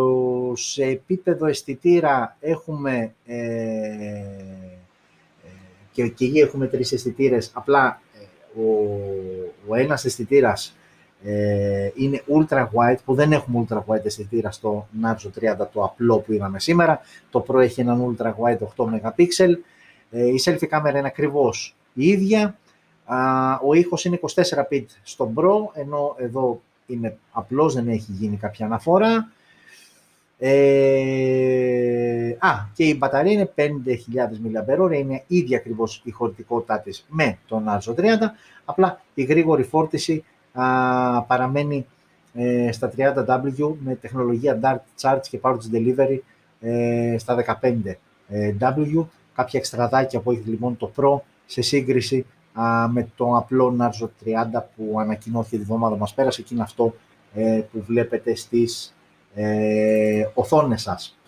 [0.54, 3.36] σε επίπεδο αισθητήρα έχουμε ε,
[5.92, 7.50] και, και εκεί έχουμε τρεις αισθητήρες.
[7.54, 8.00] απλά
[8.56, 8.62] ο,
[9.66, 10.76] ο ένας αισθητήρας
[11.26, 16.18] ε, είναι ultra wide, που δεν έχουμε ultra wide αισθητήρα στο Narzo 30, το απλό
[16.18, 17.00] που είδαμε σήμερα.
[17.30, 19.26] Το Pro έχει έναν ultra wide 8 MP.
[20.10, 22.56] Ε, η selfie κάμερα είναι ακριβώς η ίδια.
[23.66, 24.32] ο ήχος είναι 24
[24.70, 29.28] bit στο Pro, ενώ εδώ είναι απλός, δεν έχει γίνει κάποια αναφορά.
[30.38, 33.68] Ε, α, και η μπαταρία είναι 5.000
[34.88, 38.04] mAh, είναι ίδια ακριβώς η χωρητικότητά της με τον Narzo 30,
[38.64, 41.86] απλά η γρήγορη φόρτιση α, παραμένει
[42.34, 46.18] ε, στα 30W με τεχνολογία Dart Charge και Power Delivery
[46.60, 47.94] ε, στα 15W.
[48.28, 48.54] Ε,
[49.34, 54.62] κάποια εξτραδάκια που έχει λοιπόν το Pro σε σύγκριση α, με το απλό Narzo 30
[54.76, 56.94] που ανακοινώθηκε τη βδομάδα μας πέρασε και είναι αυτό
[57.34, 58.94] ε, που βλέπετε στις
[59.34, 61.18] ε, οθόνες σας.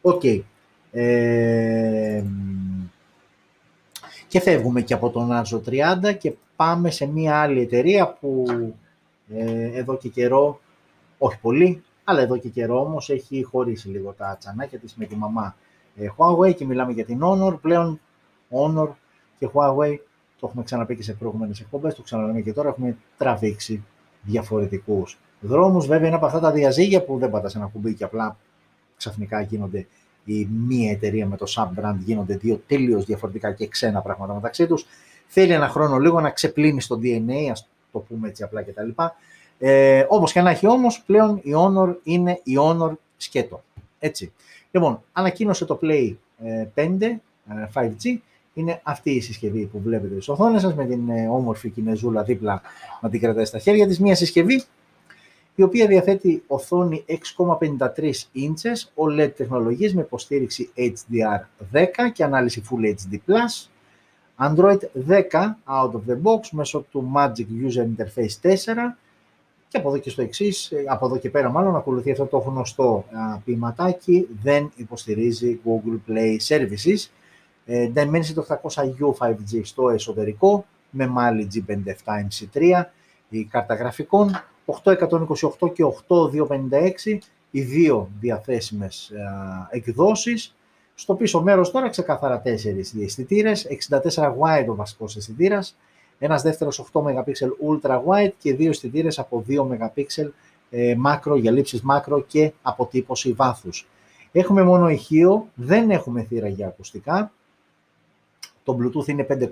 [0.00, 0.20] OK.
[0.24, 0.42] Okay.
[0.92, 2.22] Ε,
[4.28, 5.60] και φεύγουμε και από τον Narzo
[6.06, 8.44] 30 και πάμε σε μία άλλη εταιρεία που
[9.34, 10.60] ε, εδώ και καιρό,
[11.18, 15.16] όχι πολύ, αλλά εδώ και καιρό όμως έχει χωρίσει λίγο τα τσανάκια της με τη
[15.16, 15.56] μαμά
[15.96, 17.60] ε, Huawei και μιλάμε για την Honor.
[17.60, 18.00] Πλέον
[18.50, 18.88] Honor
[19.38, 19.96] και Huawei,
[20.40, 23.84] το έχουμε ξαναπεί και σε προηγούμενες εκπομπές, το ξαναλέμε και τώρα, έχουμε τραβήξει
[24.22, 25.86] διαφορετικούς δρόμους.
[25.86, 28.36] Βέβαια είναι από αυτά τα διαζύγια που δεν πατάς ένα κουμπί και απλά
[28.96, 29.86] ξαφνικά γίνονται
[30.24, 34.86] η μία εταιρεία με το sub-brand γίνονται δύο τελείως διαφορετικά και ξένα πράγματα μεταξύ τους.
[35.32, 38.88] Θέλει ένα χρόνο λίγο να ξεπλύνει στο DNA, ας το πούμε έτσι απλά κτλ.
[39.58, 43.62] Ε, όπως και να έχει όμως, πλέον η Honor είναι η Honor σκέτο.
[43.98, 44.32] Έτσι.
[44.70, 46.14] Λοιπόν, ανακοίνωσε το Play
[46.74, 47.20] 5
[47.74, 48.04] 5G.
[48.04, 48.18] Ε,
[48.54, 52.62] είναι αυτή η συσκευή που βλέπετε στις οθόνες σας με την ε, όμορφη κινεζούλα δίπλα
[53.00, 54.00] να την κρατάει στα χέρια της.
[54.00, 54.62] Μια συσκευή
[55.54, 57.04] η οποία διαθέτει οθόνη
[57.98, 63.18] 6,53 ίντσες OLED τεχνολογίες με υποστήριξη HDR10 και ανάλυση Full HD+,
[64.40, 68.54] Android 10 out of the box μέσω του Magic User Interface 4
[69.68, 73.04] και από εδώ και στο εξής, από εδώ και πέρα μάλλον ακολουθεί αυτό το γνωστό
[73.44, 77.08] ποιηματάκι, δεν υποστηρίζει Google Play Services.
[77.64, 82.84] Ε, Dimensity 800U 5G στο εσωτερικό με Mali G57 MC3,
[83.28, 84.30] η κάρτα γραφικών
[84.66, 87.18] 828 και 8256,
[87.50, 89.12] οι δύο διαθέσιμες
[89.70, 90.54] εκδόσεις
[91.00, 95.76] στο πίσω μέρος τώρα ξεκάθαρα τέσσερις αισθητήρες, 64 wide ο βασικός αισθητήρας,
[96.18, 97.32] ένας δεύτερος 8 MP
[97.68, 100.04] ultra wide και δύο αισθητήρες από 2 MP
[100.70, 103.88] ε, μάκρο για λήψεις μάκρο και αποτύπωση βάθους.
[104.32, 107.32] Έχουμε μόνο ηχείο, δεν έχουμε θύρα για ακουστικά.
[108.64, 109.46] Το Bluetooth είναι 5,1.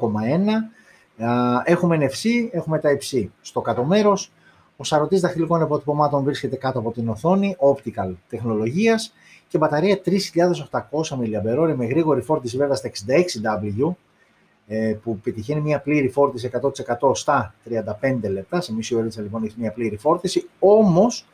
[1.64, 3.32] Έχουμε NFC, έχουμε τα υψί.
[3.40, 4.32] Στο κάτω μέρος,
[4.80, 9.12] ο σαρωτής δαχτυλικών αποτυπωμάτων βρίσκεται κάτω από την οθόνη, optical τεχνολογίας
[9.48, 13.94] και μπαταρία 3800 mAh με γρήγορη φόρτιση βέβαια στα 66W
[14.66, 16.50] ε, που πετυχαίνει μια πλήρη φόρτιση
[17.00, 17.54] 100% στα
[18.02, 21.26] 35 λεπτά, σε μισή ώρα λοιπόν έχει μια πλήρη φόρτιση, όμως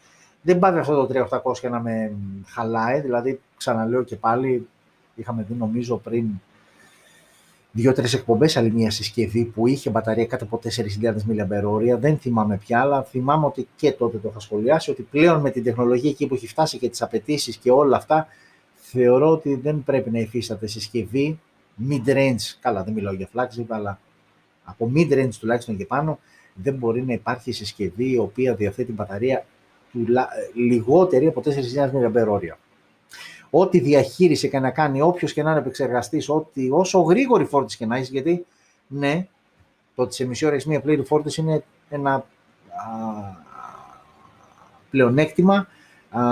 [0.43, 1.29] δεν πάει αυτό το
[1.63, 2.13] 3800 να με
[2.47, 4.69] χαλάει, δηλαδή ξαναλέω και πάλι,
[5.15, 6.27] είχαμε δει νομίζω πριν
[7.77, 10.61] δύο-τρεις εκπομπές άλλη μια συσκευή που είχε μπαταρία κάτω από
[11.03, 11.99] 4.000 mAh.
[11.99, 15.63] Δεν θυμάμαι πια, αλλά θυμάμαι ότι και τότε το είχα σχολιάσει ότι πλέον με την
[15.63, 18.27] τεχνολογία εκεί που έχει φτάσει και τις απαιτήσεις και όλα αυτά,
[18.75, 21.41] θεωρώ ότι δεν πρέπει να υφίσταται συσκευή
[21.89, 22.57] mid-range.
[22.61, 24.01] Καλά, δεν μιλάω για flagship, αλλά
[24.65, 26.19] από mid-range τουλάχιστον και πάνω,
[26.55, 29.45] δεν μπορεί να υπάρχει συσκευή η οποία διαθέτει μπαταρία
[30.55, 31.51] λιγότερη από 4.000
[31.91, 32.55] mAh
[33.57, 36.29] ό,τι διαχείριση και να κάνει όποιος και να είναι επεξεργαστής,
[36.71, 38.47] όσο γρήγορη φόρτιση και να έχει, γιατί
[38.87, 39.27] ναι,
[39.95, 42.25] το ότι σε μισή ώρα έχεις μία πλήρη φόρτιση είναι ένα α,
[44.91, 45.67] πλεονέκτημα,
[46.11, 46.23] α,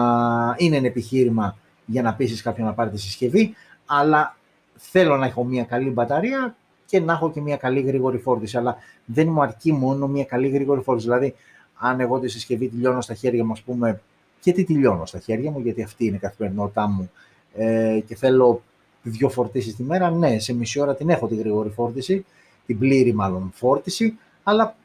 [0.56, 1.56] είναι ένα επιχείρημα
[1.86, 3.54] για να πείσει κάποιον να πάρει τη συσκευή,
[3.86, 4.36] αλλά
[4.76, 6.56] θέλω να έχω μία καλή μπαταρία
[6.86, 8.56] και να έχω και μία καλή γρήγορη φόρτιση.
[8.56, 11.06] Αλλά δεν μου αρκεί μόνο μία καλή γρήγορη φόρτιση.
[11.06, 11.34] Δηλαδή,
[11.78, 14.00] αν εγώ τη συσκευή τελειώνω στα χέρια μου, ας πούμε,
[14.42, 17.10] και τι τελειώνω στα χέρια μου, γιατί αυτή είναι η καθημερινότητά μου
[17.54, 18.62] ε, και θέλω
[19.02, 22.24] δύο φορτίσεις τη μέρα, ναι, σε μισή ώρα την έχω τη γρήγορη φόρτιση,
[22.66, 24.76] την πλήρη μάλλον φόρτιση, αλλά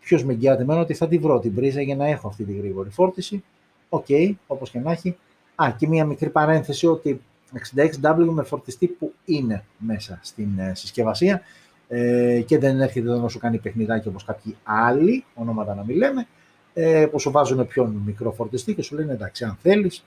[0.00, 2.52] ποιος με εγγυάται εμένα ότι θα τη βρω την πρίζα για να έχω αυτή τη
[2.52, 3.42] γρήγορη φόρτιση
[3.90, 5.16] OK, okay, όπως και να έχει.
[5.54, 7.20] Α, και μία μικρή παρένθεση ότι
[8.02, 11.42] 66W με φορτιστή που είναι μέσα στην ε, συσκευασία
[11.88, 15.96] ε, και δεν έρχεται εδώ να σου κάνει παιχνιδάκι όπως κάποιοι άλλοι, ονόματα να μην
[15.96, 16.26] λέμε,
[16.74, 20.04] ε, που σου βάζουν πιο μικρό φορτιστή και σου λένε εντάξει, αν θέλεις,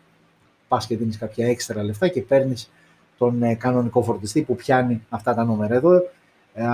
[0.67, 2.71] πας και δίνεις κάποια έξτρα λεφτά και παίρνεις
[3.17, 5.75] τον ε, κανονικό φορτιστή που πιάνει αυτά τα νούμερα.
[5.75, 5.93] Εδώ
[6.53, 6.65] ε,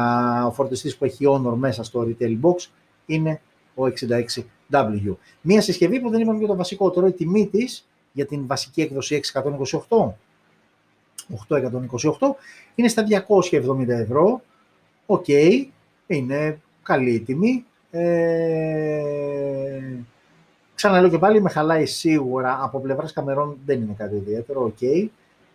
[0.46, 2.70] ο φορτιστής που έχει Honor μέσα στο retail box
[3.06, 3.42] είναι
[3.76, 3.84] ο
[4.70, 5.16] 66W.
[5.42, 8.82] Μία συσκευή που δεν είπαμε για το βασικό, τώρα η τιμή της για την βασική
[8.82, 9.42] έκδοση 628,
[11.48, 12.12] 828,
[12.76, 14.42] είναι στα 270 ευρώ.
[15.06, 15.66] OK, okay,
[16.08, 17.66] είναι καλή η τιμή.
[17.92, 19.04] Ε,
[20.76, 22.60] ξαναλέω και πάλι, με χαλάει σίγουρα.
[22.62, 24.64] Από πλευράς καμερών δεν είναι κάτι ιδιαίτερο.
[24.64, 24.78] OK.
[24.82, 25.08] Okay.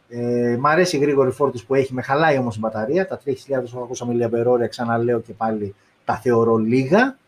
[0.09, 3.07] Ε, μ' αρέσει η γρήγορη φόρτιση που έχει, με χαλάει όμως η μπαταρία.
[3.07, 3.33] Τα 3.800
[4.07, 7.19] mAh, ξαναλέω και πάλι, τα θεωρώ λίγα.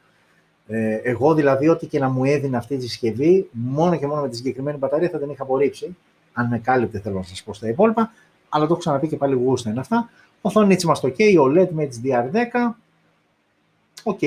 [0.67, 4.29] Ε, εγώ δηλαδή, ό,τι και να μου έδινε αυτή τη συσκευή, μόνο και μόνο με
[4.29, 5.97] τη συγκεκριμένη μπαταρία θα την είχα απορρίψει.
[6.33, 8.13] Αν με κάλυπτε, θέλω να σας πω στα υπόλοιπα.
[8.49, 10.11] Αλλά το έχω ξαναπεί και πάλι γούστα είναι αυτά.
[10.41, 12.75] Οθόνη μας το OK, OLED με HDR10.
[14.03, 14.21] OK.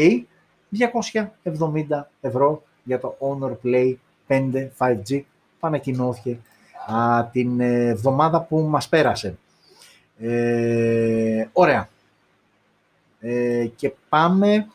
[0.77, 3.95] 270 ευρώ για το Honor Play
[4.27, 5.21] 5 5G
[5.59, 6.37] που ανακοινώθηκε
[6.87, 9.37] α, την εβδομάδα που μας πέρασε.
[10.19, 11.89] Ε, ωραία.
[13.19, 14.67] Ε, και πάμε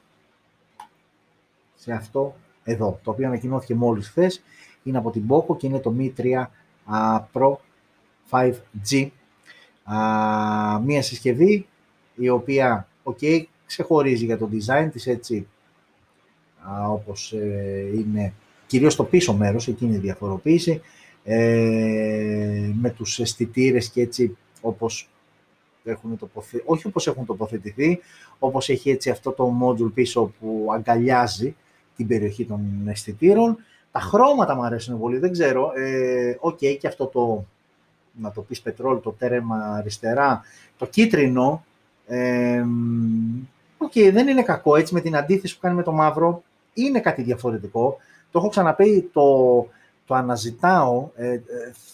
[1.74, 4.42] σε αυτό εδώ, το οποίο ανακοινώθηκε μόλις χθες
[4.82, 6.44] είναι από την Poco και είναι το Mi 3
[7.32, 7.54] Pro
[8.30, 9.08] 5G.
[10.82, 11.66] μία συσκευή
[12.14, 15.46] η οποία, ok, ξεχωρίζει για το design της έτσι
[16.90, 18.32] όπως ε, είναι
[18.66, 20.80] κυρίως το πίσω μέρος, εκείνη η διαφοροποίηση,
[21.24, 25.08] ε, με τους αισθητήρες και έτσι όπως
[25.84, 26.62] έχουν τοποθε...
[26.64, 28.00] όχι όπως έχουν τοποθετηθεί,
[28.38, 31.56] όπως έχει έτσι αυτό το module πίσω που αγκαλιάζει
[31.96, 33.56] την περιοχή των αισθητήρων.
[33.92, 35.72] Τα χρώματα μου αρέσουν πολύ, δεν ξέρω.
[35.76, 37.44] Ε, OK, okay, και αυτό το,
[38.12, 40.42] να το πεις πετρόλ, το τέρμα αριστερά,
[40.78, 41.64] το κίτρινο,
[42.06, 42.64] ε,
[43.78, 46.42] okay, δεν είναι κακό, έτσι με την αντίθεση που κάνει με το μαύρο,
[46.74, 47.96] είναι κάτι διαφορετικό.
[48.30, 49.22] Το έχω ξαναπεί, το,
[50.06, 51.40] το αναζητάω, ε, ε,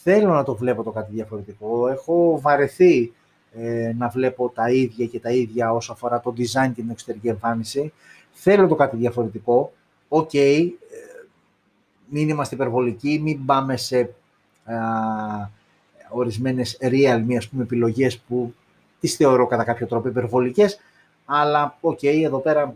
[0.02, 1.88] θέλω να το βλέπω το κάτι διαφορετικό.
[1.88, 3.12] Έχω βαρεθεί
[3.52, 7.28] ε, να βλέπω τα ίδια και τα ίδια όσο αφορά το design και την εξωτερική
[7.28, 7.92] εμφάνιση.
[8.32, 9.72] Θέλω το κάτι διαφορετικό.
[10.08, 10.68] OK, okay,
[12.10, 14.14] μην είμαστε υπερβολικοί, μην πάμε σε
[14.64, 14.74] α,
[16.08, 18.54] ορισμένες Realme, ας πούμε, επιλογές που
[19.00, 20.80] τις θεωρώ κατά κάποιο τρόπο υπερβολικές,
[21.24, 22.74] αλλά OK, okay, εδώ πέρα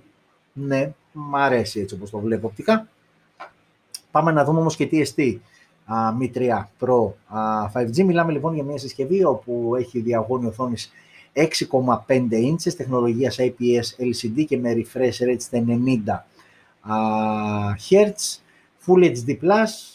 [0.53, 2.89] ναι, μ' αρέσει έτσι όπως το βλέπω οπτικά.
[4.11, 5.43] Πάμε να δούμε όμως και τι εστί.
[6.21, 7.13] Mi 3 Pro
[7.73, 8.05] 5G.
[8.05, 10.93] Μιλάμε λοιπόν για μια συσκευή όπου έχει διαγώνιο οθόνης
[11.35, 11.43] 6,5
[12.31, 16.25] inches, τεχνολογίας IPS LCD και με refresh rate στα 90
[17.91, 18.39] Hz,
[18.87, 19.37] Full HD+,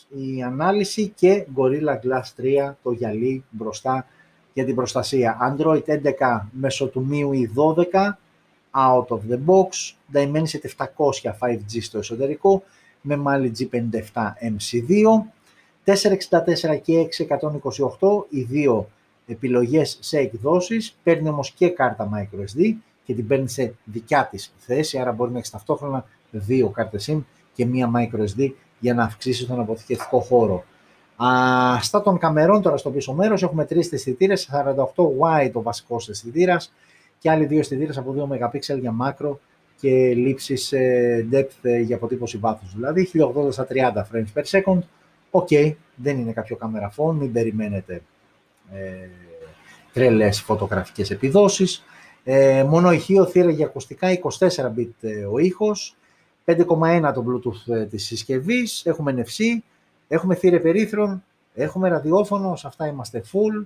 [0.10, 4.06] η ανάλυση και Gorilla Glass 3, το γυαλί μπροστά
[4.54, 5.56] για την προστασία.
[5.58, 8.18] Android 11 μέσω του MIUI 12,
[8.72, 12.64] out of the box, Dimensity 700 5G στο εσωτερικό,
[13.02, 15.24] με Mali G57 MC2,
[15.84, 17.08] 464 και
[18.00, 18.90] 628 οι δύο
[19.28, 24.98] επιλογές σε εκδόσεις, παίρνει όμως και κάρτα microSD και την παίρνει σε δικιά της θέση,
[24.98, 29.60] άρα μπορεί να έχεις ταυτόχρονα δύο κάρτες SIM και μία microSD για να αυξήσεις τον
[29.60, 30.64] αποθηκευτικό χώρο.
[31.24, 36.10] Α, στα των καμερών τώρα στο πίσω μέρος έχουμε τρεις αισθητήρες, 48 wide ο βασικός
[36.10, 36.74] αισθητήρας
[37.20, 39.36] και άλλοι δύο αισθητήρες από 2 MP για macro
[39.80, 40.74] και λήψεις
[41.32, 42.74] depth για αποτύπωση βάθους.
[42.76, 43.76] Δηλαδή 1080 στα 30
[44.12, 44.80] frames per second.
[45.32, 48.02] OK, okay, δεν είναι κάποιο camera phone, μην περιμένετε
[48.74, 49.10] ε,
[49.94, 51.84] τρελές φωτογραφικές επιδόσεις.
[52.24, 54.08] Ε, μόνο ηχείο θύρα για ακουστικά,
[54.40, 55.96] 24 bit ε, ο ήχος,
[56.46, 59.62] 5,1 το Bluetooth ε, της συσκευής, έχουμε NFC,
[60.08, 63.66] έχουμε θύρα περίθρων, έχουμε ραδιόφωνο, σε αυτά είμαστε full,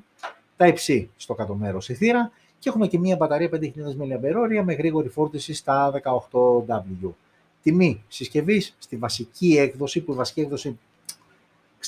[0.58, 2.32] τα υψί στο κάτω μέρος η θύρα
[2.64, 3.66] και έχουμε και μία μπαταρία 5.000
[4.00, 5.92] mAh με γρήγορη φόρτιση στα
[6.32, 7.10] 18W.
[7.64, 10.80] Τιμή συσκευής στη βασική έκδοση, που η βασική έκδοση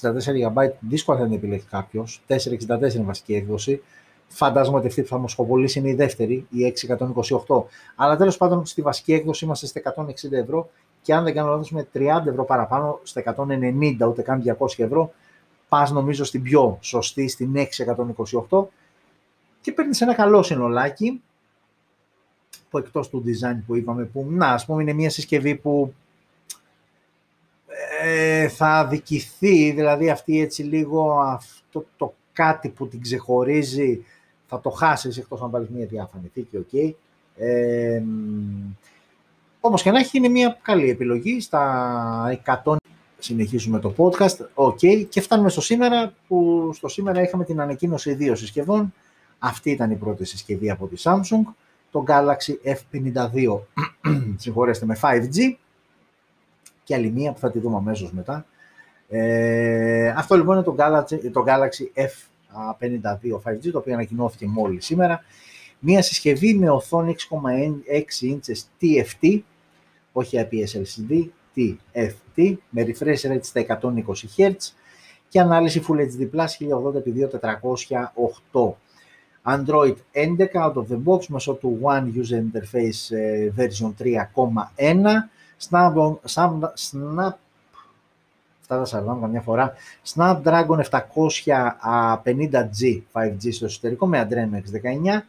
[0.01, 2.21] 64 GB δύσκολα θα την επιλέξει κάποιος.
[2.27, 2.35] 464
[2.69, 3.81] είναι η βασική έκδοση.
[4.27, 6.73] Φαντάζομαι ότι αυτή που θα μου σχοβολήσει είναι η δεύτερη, η
[7.47, 7.63] 628.
[7.95, 10.69] Αλλά τέλος πάντων στη βασική έκδοση είμαστε στα 160 ευρώ
[11.01, 15.13] και αν δεν κάνω λάθος με 30 ευρώ παραπάνω, στα 190 ούτε καν 200 ευρώ,
[15.69, 17.55] πας νομίζω στην πιο σωστή, στην
[18.49, 18.67] 628
[19.65, 21.21] και παίρνεις ένα καλό συνολάκι
[22.69, 25.93] που εκτός του design που είπαμε, που να, ας πούμε είναι μια συσκευή που
[28.01, 34.05] ε, θα αδικηθεί, δηλαδή αυτή έτσι λίγο αυτό το κάτι που την ξεχωρίζει
[34.47, 36.93] θα το χάσεις εκτός να βάλεις μια διάφανη θήκη, ok.
[37.37, 38.01] Ε,
[39.59, 42.75] όμως και να έχει είναι μια καλή επιλογή στα 100
[43.17, 44.37] συνεχίσουμε το podcast.
[44.53, 44.79] OK.
[44.81, 45.05] Okay.
[45.09, 48.93] Και φτάνουμε στο σήμερα, που στο σήμερα είχαμε την ανακοίνωση δύο συσκευών.
[49.39, 51.53] Αυτή ήταν η πρώτη συσκευή από τη Samsung,
[51.91, 53.59] το Galaxy F52,
[54.41, 55.55] συγχωρέστε με 5G,
[56.83, 58.45] και άλλη μία που θα τη δούμε αμέσως μετά.
[59.09, 65.23] Ε, αυτό λοιπόν είναι το Galaxy, το Galaxy F52 5G, το οποίο ανακοινώθηκε μόλις σήμερα.
[65.79, 69.41] Μία συσκευή με οθόνη 6,6 inches TFT,
[70.11, 73.81] όχι IPS LCD, TFT, με refresh rate στα 120
[74.37, 74.55] Hz
[75.29, 76.49] και ανάλυση Full HD Plus
[78.51, 78.73] 1080x2408.
[79.45, 84.15] Android 11 out of the box μέσω του One User Interface ε, version 3.1
[85.69, 85.93] Snap,
[86.25, 87.33] Snap, Snap
[89.21, 89.73] καμιά φορά,
[90.13, 95.21] Snapdragon 750G 5G στο εσωτερικό με Adreno X19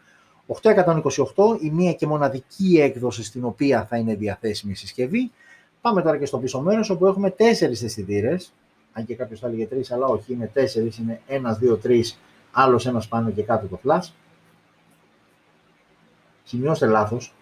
[0.47, 5.31] 828, η μία και μοναδική έκδοση στην οποία θα είναι διαθέσιμη η συσκευή.
[5.81, 8.53] Πάμε τώρα και στο πίσω μέρος όπου έχουμε τέσσερις αισθητήρες.
[8.93, 12.19] Αν και κάποιος θα έλεγε τρεις, αλλά όχι, είναι τέσσερις, είναι ένας, δύο, τρεις,
[12.59, 14.09] άλλος ένας πάνω και κάτω το flash.
[16.45, 17.35] Σημειώστε λάθος,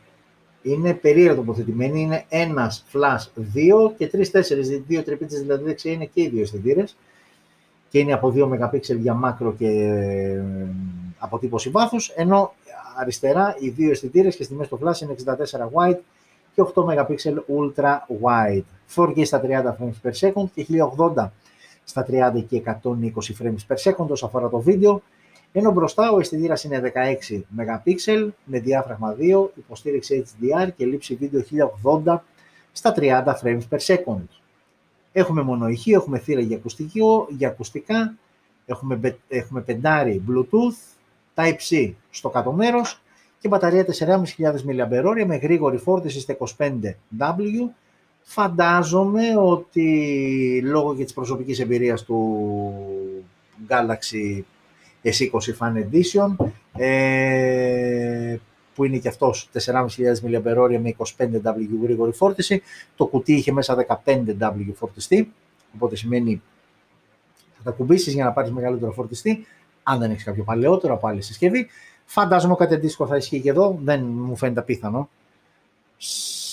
[0.62, 6.04] είναι περίεργα τοποθετημένη, είναι ένας flash, δύο και τρεις, τέσσερις, δύο τρυπίτσες δηλαδή δεξιά είναι
[6.04, 6.96] και οι δύο αισθητήρες.
[7.88, 10.42] και είναι από 2 MP για μάκρο και ε,
[11.18, 12.54] αποτύπωση βάθους, ενώ
[12.96, 15.34] αριστερά οι δύο αισθητήρες και στη μέση το flash είναι 64
[15.72, 15.98] wide
[16.54, 17.16] και 8 MP
[17.48, 18.64] ultra wide.
[18.94, 20.66] 4K στα 30 frames per second και
[21.16, 21.26] 1080
[21.84, 22.72] στα 30 και 120
[23.42, 25.02] frames per second όσο αφορά το βίντεο.
[25.52, 26.92] Ενώ μπροστά ο αισθητήρας είναι
[27.30, 31.42] 16 MP με διάφραγμα 2, υποστήριξη HDR και λήψη βίντεο
[32.04, 32.16] 1080
[32.72, 34.24] στα 30 frames per second.
[35.12, 36.60] Έχουμε μονοηχείο, έχουμε θύρα για,
[37.28, 38.14] για ακουστικά,
[38.66, 40.94] έχουμε, έχουμε πεντάρι Bluetooth,
[41.34, 43.02] Type-C στο κάτω μέρος
[43.38, 47.70] και μπαταρία 4.500 mAh με γρήγορη φόρτιση στα 25W.
[48.26, 52.44] Φαντάζομαι ότι λόγω και της προσωπικής εμπειρίας του
[53.68, 54.42] Galaxy
[55.02, 58.36] S20 Fan Edition ε,
[58.74, 59.86] που είναι και αυτός 4.500
[60.22, 62.62] mAh με 25W γρήγορη φόρτιση.
[62.96, 65.32] Το κουτί είχε μέσα 15W φορτιστή,
[65.74, 66.42] οπότε σημαίνει
[67.56, 69.46] θα τα κουμπίσεις για να πάρεις μεγαλύτερο φορτιστή
[69.82, 71.66] αν δεν έχεις κάποιο παλαιότερο από άλλη συσκευή.
[72.04, 75.08] Φαντάζομαι κάτι αντίστοιχο θα ισχύει και εδώ, δεν μου φαίνεται απίθανο.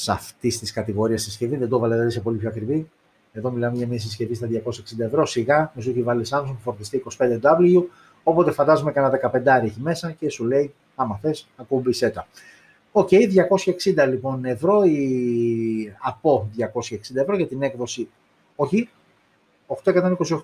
[0.02, 2.90] Σε αυτή τη κατηγορία συσκευή, δεν το έβαλε δηλαδή σε πολύ πιο ακριβή.
[3.34, 5.26] Εδώ μιλάμε για μια συσκευή στα 260 ευρώ.
[5.26, 7.84] Σιγά μη σου έχει βάλει Samsung φορτιστή 25W.
[8.24, 12.28] Οπότε φαντάζομαι κανένα 15 έχει μέσα και σου λέει, άμα θες, ακούμπησέ τα.
[12.92, 13.22] OK, okay,
[14.06, 18.10] 260 λοιπόν ευρώ ή από 260 ευρώ για την έκδοση,
[18.56, 18.90] όχι,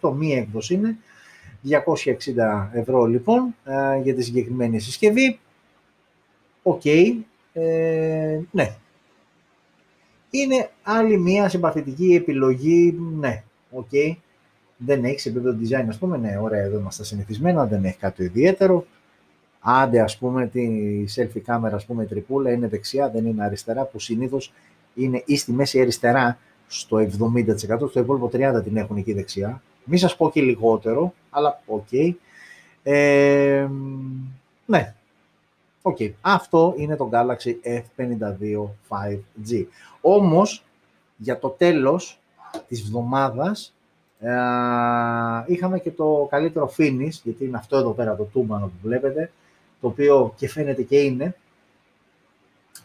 [0.01, 0.97] 828 μία έκδοση είναι,
[1.69, 5.39] 260 ευρώ λοιπόν ε, για τη συγκεκριμένη συσκευή.
[6.63, 6.85] Οκ.
[7.53, 8.75] Ε, ναι.
[10.29, 12.99] Είναι άλλη μία συμπαθητική επιλογή.
[13.19, 13.43] Ναι.
[13.71, 13.89] Οκ.
[14.77, 16.17] Δεν έχεις επίπεδο design, ας πούμε.
[16.17, 17.65] Ναι, ωραία, εδώ είμαστε συνηθισμένα.
[17.65, 18.85] Δεν έχει κάτι ιδιαίτερο.
[19.59, 20.69] Άντε, ας πούμε, τη
[21.15, 24.53] selfie κάμερα, ας πούμε, η τρυπούλα είναι δεξιά, δεν είναι αριστερά, που συνήθως
[24.93, 26.37] είναι ή στη μέση αριστερά
[26.67, 29.61] στο 70%, στο υπόλοιπο 30% την έχουν εκεί δεξιά.
[29.83, 31.87] Μην σας πω και λιγότερο, αλλά OK.
[31.91, 32.13] Okay.
[32.83, 33.67] Ε,
[34.65, 34.96] ναι, OK.
[35.87, 36.11] Okay.
[36.21, 39.65] Αυτό είναι το Galaxy F52 5G.
[40.01, 40.63] Όμως,
[41.17, 42.19] για το τέλος
[42.67, 43.73] της βδομάδας,
[44.19, 44.31] ε,
[45.45, 49.31] είχαμε και το καλύτερο finish, γιατί είναι αυτό εδώ πέρα το τούμπανο που βλέπετε,
[49.81, 51.35] το οποίο και φαίνεται και είναι,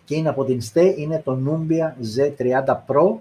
[0.05, 3.17] και είναι από την ZTE, είναι το Nubia Z30 Pro,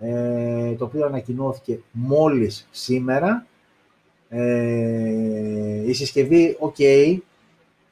[0.00, 3.46] ε, το οποίο ανακοινώθηκε μόλις σήμερα.
[4.28, 7.18] Ε, η συσκευή, ok,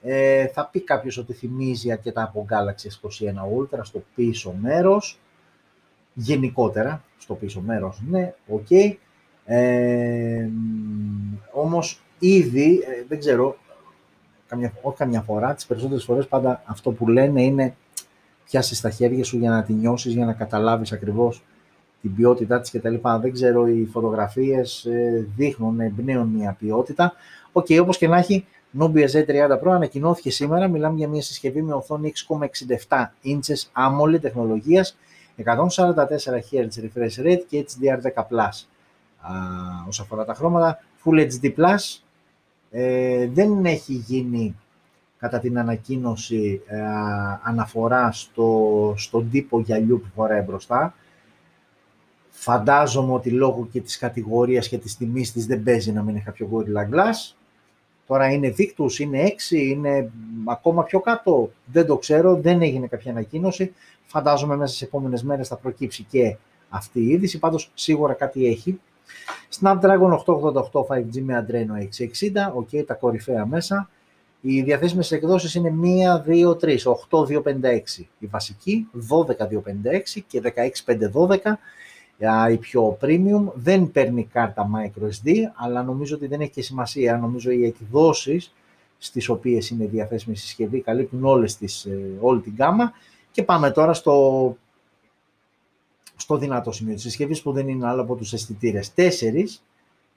[0.02, 5.18] ε, θα πει κάποιος ότι θυμίζει αρκετά από Galaxy S21 Ultra στο πίσω μέρος,
[6.14, 8.94] γενικότερα στο πίσω μέρος, ναι, ok.
[9.44, 10.48] Ε,
[11.52, 13.56] όμως ήδη, ε, δεν ξέρω,
[14.46, 17.74] καμιά, όχι καμιά φορά, τις περισσότερες φορές πάντα αυτό που λένε είναι
[18.44, 21.42] πιάσεις στα χέρια σου για να τη νιώσεις, για να καταλάβεις ακριβώς
[22.00, 22.94] την ποιότητά της κτλ.
[23.20, 27.12] Δεν ξέρω, οι φωτογραφίες ε, δείχνουν, εμπνέουν μια ποιότητα.
[27.52, 28.46] OK, okay, όπως και να έχει,
[28.79, 30.68] Nubia Z30 Pro ανακοινώθηκε σήμερα.
[30.68, 32.12] Μιλάμε για μια συσκευή με οθόνη
[32.88, 34.96] 6,67 inches AMOLED τεχνολογίας,
[35.44, 35.44] 144
[36.50, 38.48] Hz refresh rate και HDR10+.
[39.88, 41.77] Όσο αφορά τα χρώματα, Full HD+,
[42.70, 44.56] ε, δεν έχει γίνει
[45.18, 46.81] κατά την ανακοίνωση ε,
[47.42, 50.94] αναφορά στο, στον τύπο γυαλιού που φοράει μπροστά.
[52.31, 56.25] Φαντάζομαι ότι λόγω και της κατηγορίας και της τιμής της δεν παίζει να μην έχει
[56.25, 57.35] κάποιο Gorilla Glass.
[58.07, 60.11] Τώρα είναι Victus, είναι 6, είναι
[60.44, 61.53] ακόμα πιο κάτω.
[61.65, 63.73] Δεν το ξέρω, δεν έγινε κάποια ανακοίνωση.
[64.05, 66.37] Φαντάζομαι μέσα στις επόμενες μέρες θα προκύψει και
[66.69, 67.38] αυτή η είδηση.
[67.38, 68.81] Πάντως σίγουρα κάτι έχει.
[69.61, 73.90] Snapdragon 888 5G με Adreno 660, ok, τα κορυφαία μέσα.
[74.40, 78.09] Οι διαθέσιμες εκδόσεις είναι 1, 2, 3, 8, 2, 5, 6.
[78.19, 81.59] Η βασική, 12, 2, 5, 6 και 16, 5, 12.
[82.50, 87.16] Η πιο premium δεν παίρνει κάρτα microSD, αλλά νομίζω ότι δεν έχει και σημασία.
[87.16, 88.52] Νομίζω οι εκδόσεις
[88.98, 92.92] στις οποίες είναι διαθέσιμη συσκευή καλύπτουν όλες τις, ε, όλη την γάμα.
[93.31, 94.56] Και πάμε τώρα στο,
[96.16, 98.94] στο δυνατό σημείο της συσκευής που δεν είναι άλλο από τους αισθητήρες.
[98.94, 99.62] Τέσσερις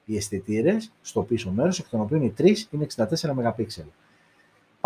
[0.04, 3.66] οι αισθητήρες στο πίσω μέρος, εκ των οποίων οι τρεις είναι 64 MP.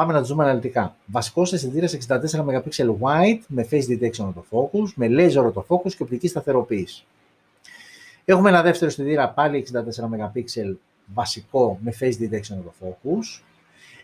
[0.01, 0.97] Πάμε να το δούμε αναλυτικά.
[1.07, 2.61] Βασικό αισθητήρα 64 MP
[3.01, 7.05] wide με face detection autofocus, με laser autofocus και οπτική σταθεροποίηση.
[8.25, 9.77] Έχουμε ένα δεύτερο αισθητήρα πάλι 64
[10.35, 10.75] MP
[11.15, 13.43] βασικό με face detection autofocus.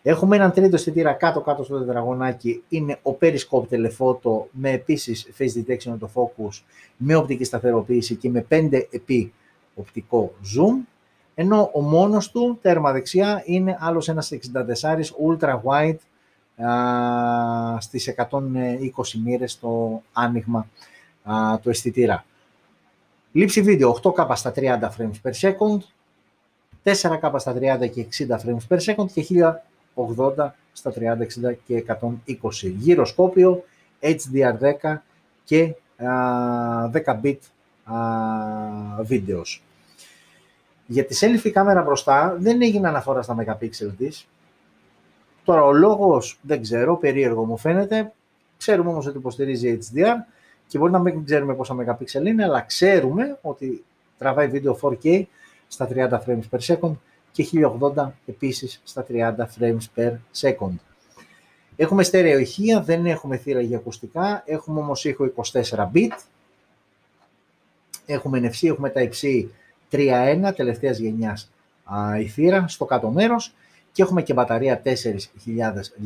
[0.02, 5.92] Έχουμε έναν τρίτο αισθητήρα κάτω-κάτω στο τετραγωνάκι, είναι ο Periscope Telephoto με επίσης face detection
[5.92, 6.62] autofocus,
[6.96, 9.32] με οπτική σταθεροποίηση και με 5 επί
[9.74, 10.95] οπτικό zoom.
[11.38, 14.38] Ενώ ο μόνος του, τέρμα δεξιά, είναι άλλος ένας 64
[15.26, 15.96] ultra wide
[16.66, 18.30] α, στις 120
[19.24, 20.66] μοίρες στο άνοιγμα
[21.22, 22.24] α, του αισθητήρα.
[23.32, 25.78] Λήψη βίντεο 8K στα 30 frames per second,
[26.82, 29.26] 4K στα 30 και 60 frames per second και
[30.36, 30.98] 1080 στα 30,
[31.50, 32.72] 60 και 120.
[32.76, 33.64] Γυροσκόπιο,
[34.00, 34.96] HDR10
[35.44, 35.74] και
[36.06, 37.38] α, 10 bit
[39.02, 39.65] βίντεος.
[40.86, 44.28] Για τη selfie κάμερα μπροστά δεν έγινε αναφορά στα megapixel της.
[45.44, 48.12] Τώρα ο λόγος δεν ξέρω, περίεργο μου φαίνεται.
[48.58, 50.14] Ξέρουμε όμως ότι υποστηρίζει HDR
[50.66, 53.84] και μπορεί να μην ξέρουμε πόσα megapixel είναι, αλλά ξέρουμε ότι
[54.18, 55.22] τραβάει βίντεο 4K
[55.68, 56.92] στα 30 frames per second
[57.32, 57.48] και
[57.94, 60.74] 1080 επίσης στα 30 frames per second.
[61.76, 65.62] Έχουμε στέρεο ηχεία, δεν έχουμε θύρα για ακουστικά, έχουμε όμως ήχο 24
[65.94, 66.12] bit,
[68.06, 69.50] έχουμε NFC, έχουμε τα υψί
[69.92, 71.50] 3.1 τελευταίας γενιάς
[71.84, 73.54] α, η θύρα στο κάτω μέρος
[73.92, 74.92] και έχουμε και μπαταρία 4.200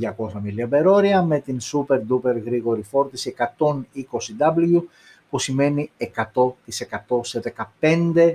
[0.00, 4.82] mAh με την super duper γρήγορη φόρτιση 120W
[5.30, 5.90] που σημαίνει
[6.34, 8.34] 100% σε 15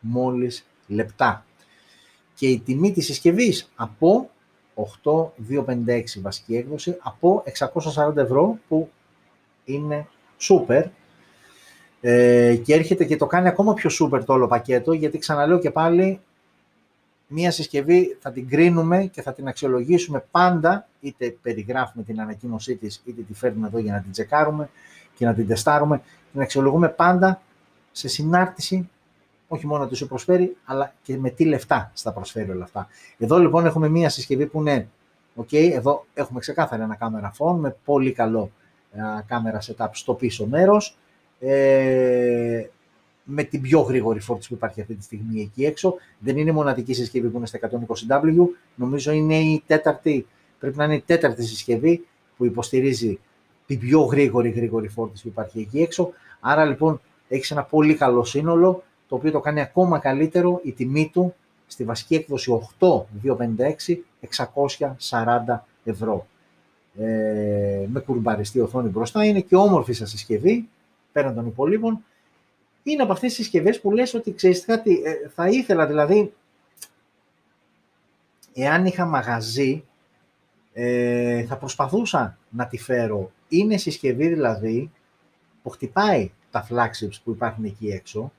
[0.00, 1.44] μόλις λεπτά.
[2.34, 4.30] Και η τιμή της συσκευής από
[4.74, 7.44] 8.256 βασική έκδοση από
[8.06, 8.90] 640 ευρώ που
[9.64, 10.06] είναι
[10.40, 10.84] super
[12.06, 15.70] ε, και έρχεται και το κάνει ακόμα πιο super το όλο πακέτο, γιατί ξαναλέω και
[15.70, 16.20] πάλι,
[17.26, 23.02] μία συσκευή θα την κρίνουμε και θα την αξιολογήσουμε πάντα, είτε περιγράφουμε την ανακοίνωσή της,
[23.04, 24.70] είτε τη φέρνουμε εδώ για να την τσεκάρουμε
[25.14, 26.00] και να την τεστάρουμε,
[26.32, 27.40] την αξιολογούμε πάντα
[27.92, 28.88] σε συνάρτηση,
[29.48, 32.88] όχι μόνο τι σου προσφέρει, αλλά και με τι λεφτά στα προσφέρει όλα αυτά.
[33.18, 34.88] Εδώ λοιπόν έχουμε μία συσκευή που είναι,
[35.36, 38.50] ok, εδώ έχουμε ξεκάθαρα ένα κάμερα phone με πολύ καλό
[39.26, 40.98] κάμερα setup στο πίσω μέρος,
[41.38, 42.66] ε,
[43.24, 45.94] με την πιο γρήγορη φόρτιση που υπάρχει αυτή τη στιγμή εκεί έξω.
[46.18, 47.58] Δεν είναι μοναδική συσκευή που είναι στα
[48.08, 48.46] 120W.
[48.74, 50.26] Νομίζω είναι η τέταρτη,
[50.58, 52.06] πρέπει να είναι η τέταρτη συσκευή
[52.36, 53.18] που υποστηρίζει
[53.66, 56.12] την πιο γρήγορη γρήγορη φόρτιση που υπάρχει εκεί έξω.
[56.40, 61.10] Άρα λοιπόν έχεις ένα πολύ καλό σύνολο, το οποίο το κάνει ακόμα καλύτερο η τιμή
[61.12, 61.34] του
[61.66, 62.96] στη βασική έκδοση 8256
[65.08, 66.26] 640 ευρώ.
[66.98, 70.68] Ε, με κουρμπαριστή οθόνη μπροστά, είναι και όμορφη σα συσκευή,
[71.14, 72.04] πέραν των υπολείπων,
[72.82, 76.32] είναι από αυτές τις συσκευές που λες ότι ξέρεις κάτι, ε, θα ήθελα δηλαδή,
[78.54, 79.84] εάν είχα μαγαζί,
[80.72, 83.32] ε, θα προσπαθούσα να τη φέρω.
[83.48, 84.90] Είναι συσκευή δηλαδή
[85.62, 88.32] που χτυπάει τα flagships που υπάρχουν εκεί έξω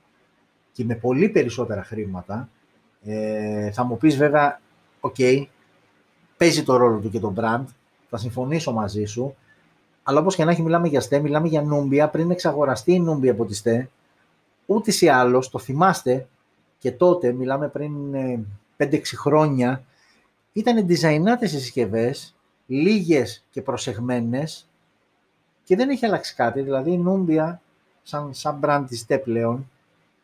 [0.72, 2.48] και με πολύ περισσότερα χρήματα.
[3.04, 4.60] Ε, θα μου πεις βέβαια,
[5.00, 5.44] OK, okay,
[6.36, 7.64] παίζει το ρόλο του και το brand,
[8.08, 9.36] θα συμφωνήσω μαζί σου,
[10.08, 12.08] αλλά όπως και να έχει, μιλάμε για ZTE, μιλάμε για Nubia.
[12.08, 13.90] Πριν εξαγοραστεί η Nubia από τη ZTE,
[14.66, 16.28] ούτε ή άλλως, το θυμάστε
[16.78, 17.92] και τότε, μιλάμε πριν
[18.76, 19.84] 5-6 ε, χρόνια,
[20.52, 22.34] ήταν διζαϊνάτες οι συσκευές,
[22.66, 24.68] λίγες και προσεγμένες
[25.64, 26.60] και δεν έχει αλλάξει κάτι.
[26.60, 27.60] Δηλαδή η νούμπια,
[28.02, 29.70] σαν, σαν brand της ΣΤΕ πλέον,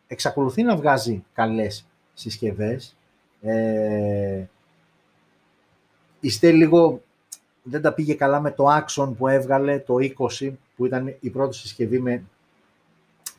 [0.06, 2.96] εξακολουθεί να βγάζει καλές συσκευές.
[3.40, 4.44] Ε,
[6.20, 7.02] η ΣΤΕ λίγο
[7.62, 9.94] δεν τα πήγε καλά με το Axon που έβγαλε το
[10.40, 12.22] 20, που ήταν η πρώτη συσκευή με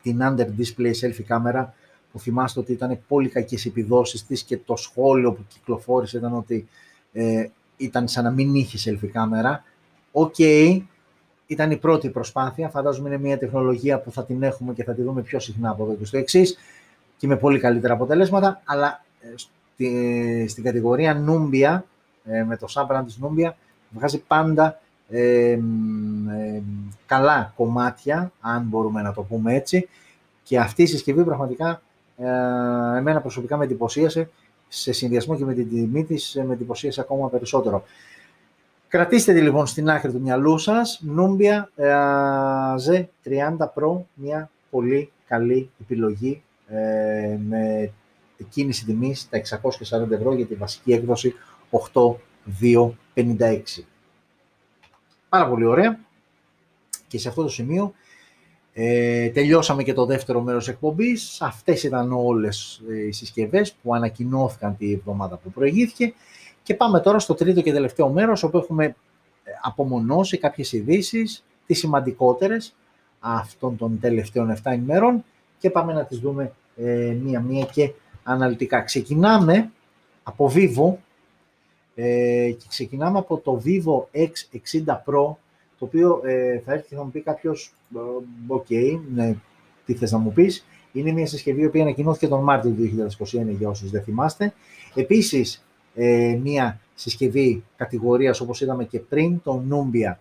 [0.02, 1.74] την Under Display Selfie κάμερα,
[2.12, 6.68] που θυμάστε ότι ήταν πολύ κακές επιδόσεις της και το σχόλιο που κυκλοφόρησε ήταν ότι
[7.14, 7.48] ε,
[7.78, 9.64] ήταν σαν να μην είχε selfie κάμερα.
[10.12, 10.82] OK, okay,
[11.48, 15.02] ήταν η πρώτη προσπάθεια, φαντάζομαι είναι μια τεχνολογία που θα την έχουμε και θα τη
[15.02, 16.58] δούμε πιο συχνά από εδώ και στο εξής
[17.18, 21.82] και με πολύ καλύτερα αποτελέσματα, αλλά ε, στη, στην κατηγορία Nubia,
[22.26, 23.52] ε, με το subbrand της Nubia,
[23.94, 24.80] βγάζει πάντα
[25.10, 25.60] ε,
[27.06, 29.90] καλά κομμάτια, αν μπορούμε να το πούμε έτσι,
[30.44, 31.82] και αυτή η συσκευή πραγματικά
[32.18, 32.28] ε,
[32.98, 34.30] εμένα προσωπικά με εντυπωσίασε,
[34.68, 37.84] σε συνδυασμό και με την τιμή της, με εντυπωσίασε ακόμα περισσότερο.
[38.88, 41.70] Κρατήστε τη λοιπόν στην άκρη του μυαλού σας, Νούμπια
[42.88, 47.92] Z30 Pro, μια πολύ καλή επιλογή ε, με
[48.50, 51.34] κίνηση τιμής τα 640 ευρώ για τη βασική έκδοση
[53.16, 53.84] 8256.
[55.30, 56.00] Πάρα πολύ ωραία.
[57.08, 57.94] Και σε αυτό το σημείο
[58.74, 61.42] ε, τελειώσαμε και το δεύτερο μέρος εκπομπής.
[61.42, 66.14] Αυτές ήταν όλες οι συσκευές που ανακοινώθηκαν τη εβδομάδα που προηγήθηκε.
[66.64, 68.96] Και πάμε τώρα στο τρίτο και τελευταίο μέρος, όπου έχουμε ε,
[69.62, 72.76] απομονώσει κάποιες ειδήσεις, τις σημαντικότερες
[73.20, 75.24] αυτών των τελευταίων 7 ημέρων
[75.58, 77.92] και πάμε να τις δούμε ε, μία-μία και
[78.24, 78.82] αναλυτικά.
[78.82, 79.72] Ξεκινάμε
[80.24, 80.94] από Vivo
[81.96, 85.36] ε, και ξεκινάμε από το Vivo X60 Pro
[85.80, 87.74] το οποίο ε, θα έρθει και θα μου πει κάποιος,
[88.48, 89.36] OK, okay, ναι,
[89.86, 90.66] τι θες να μου πεις.
[90.92, 94.54] Είναι μια συσκευή η οποία ανακοινώθηκε τον Μάρτιο του 2021 για όσους δεν θυμάστε.
[94.96, 95.66] Επίσης,
[95.96, 100.16] ε, μια συσκευή κατηγορίας όπως είδαμε και πριν, το Nubia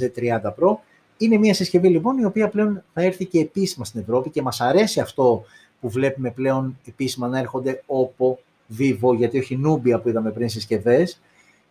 [0.00, 0.76] Z30 Pro.
[1.18, 4.60] Είναι μια συσκευή λοιπόν η οποία πλέον θα έρθει και επίσημα στην Ευρώπη και μας
[4.60, 5.44] αρέσει αυτό
[5.80, 8.36] που βλέπουμε πλέον επίσημα να έρχονται Oppo,
[8.78, 11.20] Vivo, γιατί όχι Nubia που είδαμε πριν συσκευές,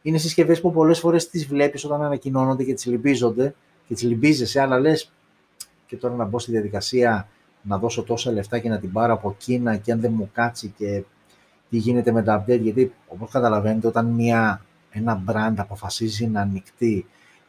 [0.01, 3.55] είναι συσκευές που πολλές φορές τις βλέπεις όταν ανακοινώνονται και τις λυμπίζονται
[3.87, 5.11] και τις λυμπίζεσαι, αλλά λες
[5.85, 7.27] και τώρα να μπω στη διαδικασία
[7.61, 10.73] να δώσω τόσα λεφτά και να την πάρω από Κίνα και αν δεν μου κάτσει
[10.77, 11.03] και
[11.69, 17.05] τι γίνεται με τα update, γιατί όπως καταλαβαίνετε όταν μια, ένα brand αποφασίζει να ανοιχτεί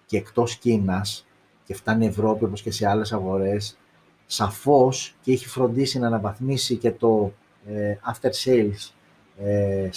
[0.06, 1.26] και εκτός Κίνας
[1.64, 3.78] και φτάνει Ευρώπη όπως και σε άλλες αγορές,
[4.26, 7.32] σαφώς και έχει φροντίσει να αναβαθμίσει και το
[7.66, 8.95] ε, after sales ε,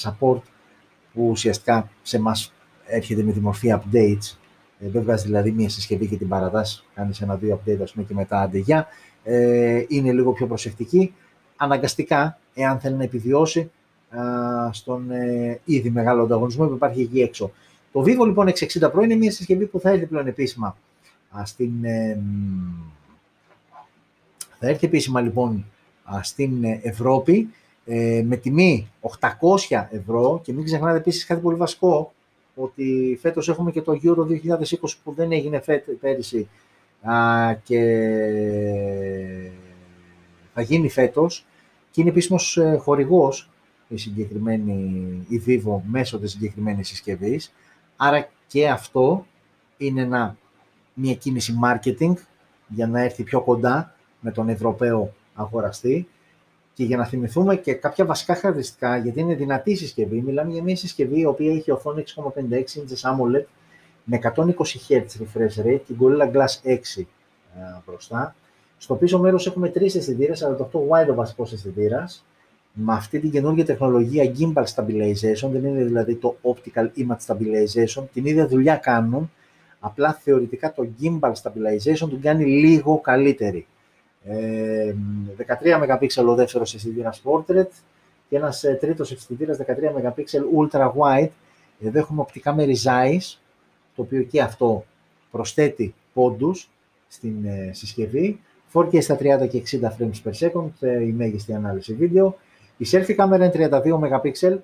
[0.03, 0.41] support
[1.13, 2.35] που ουσιαστικά σε εμά
[2.85, 4.37] έρχεται με τη μορφή updates.
[4.79, 8.13] Ε, δεν βγάζει δηλαδή μία συσκευή και την παρατάς, κάνεις ένα-δύο update ας πούμε, και
[8.13, 8.87] μετά αντεγιά.
[9.23, 11.13] Ε, είναι λίγο πιο προσεκτική.
[11.55, 13.71] Αναγκαστικά, εάν θέλει να επιβιώσει
[14.09, 14.21] α,
[14.73, 17.51] στον ε, ήδη μεγάλο ανταγωνισμό που υπάρχει εκεί έξω.
[17.91, 20.77] Το Vivo λοιπόν 660 Pro είναι μια συσκευή που θα έρθει πλέον επίσημα
[21.29, 22.19] α, στην, ε,
[24.59, 25.65] θα έρθει επίσημα λοιπόν
[26.21, 27.49] στην Ευρώπη
[27.91, 28.91] ε, με τιμή
[29.69, 32.13] 800 ευρώ και μην ξεχνάτε επίσης κάτι πολύ βασικό
[32.55, 36.49] ότι φέτος έχουμε και το Euro 2020 που δεν έγινε φέτ, πέρυσι
[37.01, 37.81] α, και
[40.53, 41.45] θα γίνει φέτος
[41.91, 43.49] και είναι επίσημος ε, χορηγός
[43.87, 44.73] η συγκεκριμένη
[45.27, 47.53] η Vivo μέσω της συγκεκριμένης συσκευής.
[47.95, 49.25] Άρα και αυτό
[49.77, 50.37] είναι ένα,
[50.93, 52.13] μια κίνηση marketing
[52.67, 56.07] για να έρθει πιο κοντά με τον Ευρωπαίο αγοραστή
[56.79, 60.75] και για να θυμηθούμε και κάποια βασικά χαρακτηριστικά, γιατί είναι δυνατή συσκευή, μιλάμε για μια
[60.75, 63.43] συσκευή η οποία έχει οθόνη 6,56 inches AMOLED
[64.03, 64.29] με 120
[64.87, 66.75] Hz refresh rate και Gorilla Glass 6 ε,
[67.85, 68.35] μπροστά.
[68.77, 72.25] Στο πίσω μέρος έχουμε τρεις αισθητήρες, 48 wide ο βασικός αισθητήρας,
[72.73, 78.25] με αυτή την καινούργια τεχνολογία gimbal stabilization, δεν είναι δηλαδή το optical image stabilization, την
[78.25, 79.31] ίδια δουλειά κάνουν,
[79.79, 83.67] απλά θεωρητικά το gimbal stabilization του κάνει λίγο καλύτερη.
[84.25, 84.31] 13
[85.99, 87.67] MP ο δεύτερος αισθητήρα Portrait
[88.29, 89.61] και ένας ε, τρίτος αισθητήρα 13
[90.05, 90.23] MP
[90.57, 91.29] Ultra Wide.
[91.81, 92.65] Εδώ έχουμε οπτικά με
[93.95, 94.85] το οποίο και αυτό
[95.31, 96.69] προσθέτει πόντους
[97.07, 98.39] στην ε, συσκευή.
[98.73, 102.37] 4K στα 30 και 60 frames per second, ε, η μέγιστη ανάλυση βίντεο.
[102.77, 104.57] Η selfie κάμερα είναι 32 MP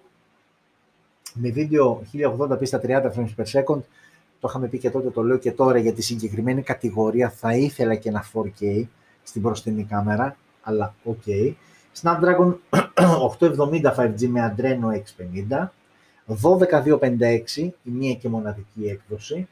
[1.34, 3.80] με βίντεο 1080p στα 30 frames per second.
[4.40, 7.96] Το είχαμε πει και τότε, το λέω και τώρα για τη συγκεκριμένη κατηγορία θα ήθελα
[7.96, 8.84] και ένα 4K
[9.26, 11.22] στην μπροστινή κάμερα, αλλά OK.
[11.26, 11.54] Okay.
[12.02, 12.54] Snapdragon
[13.40, 15.68] 870 5G με Adreno 650,
[16.28, 19.48] 12256, η μία και μοναδική έκδοση,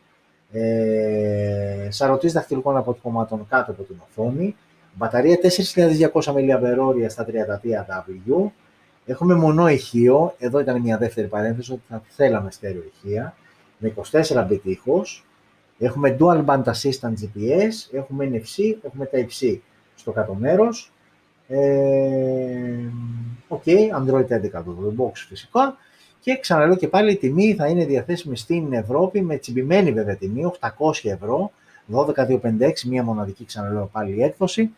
[0.52, 4.56] ε, σαρωτής δαχτυλικών αποτυπωμάτων κάτω από την οθόνη,
[4.94, 8.50] μπαταρία 4200 mAh στα 33W,
[9.06, 13.36] έχουμε μονό ηχείο, εδώ ήταν μια δεύτερη παρένθεση ότι θα θέλαμε στέρεο ηχεία,
[13.78, 15.26] με 24 bit ήχος,
[15.80, 19.58] Έχουμε Dual Band Assistant GPS, έχουμε NFC, έχουμε Type-C
[19.96, 20.92] στο κάτω μέρος.
[21.48, 22.90] Ε,
[23.48, 25.78] okay, Android 11 το box φυσικά.
[26.20, 30.52] Και ξαναλέω και πάλι η τιμή θα είναι διαθέσιμη στην Ευρώπη με τσιμπημένη βέβαια τιμή,
[30.60, 30.70] 800
[31.04, 31.52] ευρώ,
[31.92, 34.72] 12,256, μία μοναδική ξαναλέω πάλι έκδοση.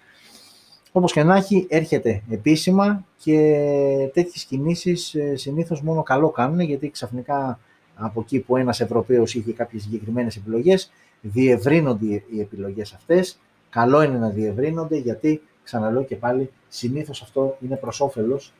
[0.91, 3.37] Όπως και να έχει, έρχεται επίσημα και
[4.13, 7.59] τέτοιες κινήσεις ε, συνήθως μόνο καλό κάνουν, γιατί ξαφνικά
[7.95, 10.91] από εκεί που ένας Ευρωπαίος είχε κάποιες συγκεκριμένες επιλογές,
[11.21, 13.39] διευρύνονται οι επιλογές αυτές.
[13.69, 18.53] Καλό είναι να διευρύνονται γιατί, ξαναλέω και πάλι, συνήθως αυτό είναι προς όφελος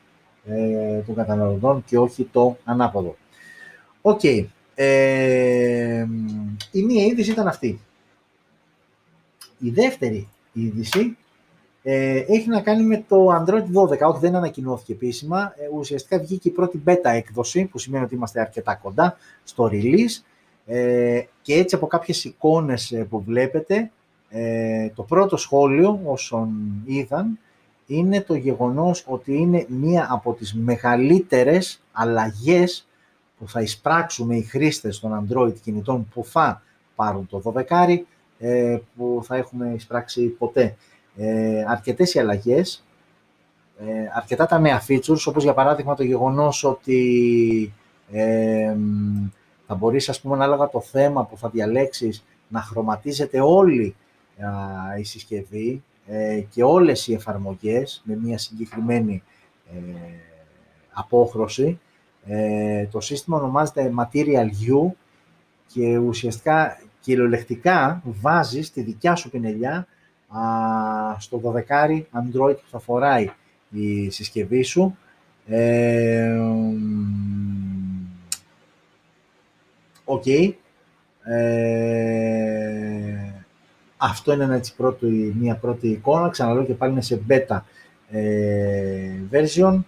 [0.46, 3.16] ε, των καταναλωτών και όχι το ανάποδο.
[4.02, 4.24] Οκ.
[4.78, 6.08] Ε,
[6.72, 7.80] η μία είδηση ήταν αυτή.
[9.60, 11.18] Η δεύτερη είδηση
[11.88, 15.54] Ε, έχει να κάνει με το Android 12, όχι δεν ανακοινώθηκε επίσημα.
[15.58, 20.24] Ε, ουσιαστικά βγήκε η πρώτη beta έκδοση, που σημαίνει ότι είμαστε αρκετά κοντά στο release.
[20.66, 23.92] Ε, και έτσι από κάποιες εικόνες ε, που βλέπετε,
[24.30, 26.50] ε, το πρώτο σχόλιο όσων
[26.86, 27.40] είδαν
[27.88, 32.88] είναι το γεγονός ότι είναι μία από τις μεγαλύτερες αλλαγές
[33.38, 36.62] που θα εισπράξουμε οι χρήστες των Android κινητών που θα
[36.96, 38.04] πάρουν το 12
[38.40, 40.76] ε, που θα έχουμε εισπράξει ποτέ.
[41.18, 42.86] Ε, αρκετές οι αλλαγές,
[43.80, 43.84] ε,
[44.16, 47.74] αρκετά τα νέα features, όπως για παράδειγμα το γεγονός ότι
[48.12, 48.76] ε,
[49.68, 53.96] θα μπορείς, ας πούμε, ανάλογα το θέμα που θα διαλέξεις, να χρωματίζεται όλη
[55.00, 59.24] η συσκευή ε, και όλες οι εφαρμογές με μια συγκεκριμένη
[59.74, 59.80] ε,
[60.94, 61.80] απόχρωση.
[62.26, 64.92] Ε, το σύστημα ονομάζεται Material You
[65.74, 69.88] και ουσιαστικά κυριολεκτικά βάζεις τη δικιά σου πινελιά
[70.28, 70.40] α,
[71.20, 73.32] στο 12 Android που θα φοράει
[73.70, 74.98] η συσκευή σου.
[75.48, 76.40] Ε,
[80.06, 80.26] Οκ.
[81.24, 81.86] Ε,
[83.98, 86.30] αυτό είναι έτσι πρώτη, μια πρώτη εικόνα.
[86.30, 87.60] Ξαναλέω και πάλι είναι σε beta
[88.10, 89.80] ε, version.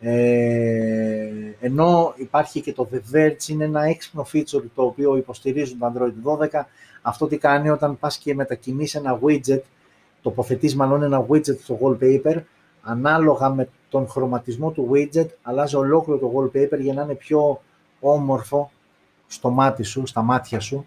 [0.00, 1.28] Ε,
[1.60, 6.12] ενώ υπάρχει και το The Verge, είναι ένα έξυπνο feature το οποίο υποστηρίζουν το Android
[6.52, 6.62] 12.
[7.02, 9.60] Αυτό τι κάνει όταν πας και μετακινείς ένα widget,
[10.22, 12.42] τοποθετείς μάλλον ένα widget στο wallpaper,
[12.82, 17.62] ανάλογα με τον χρωματισμό του widget, αλλάζει ολόκληρο το wallpaper για να είναι πιο
[18.00, 18.70] όμορφο
[19.26, 20.86] στο μάτι σου, στα μάτια σου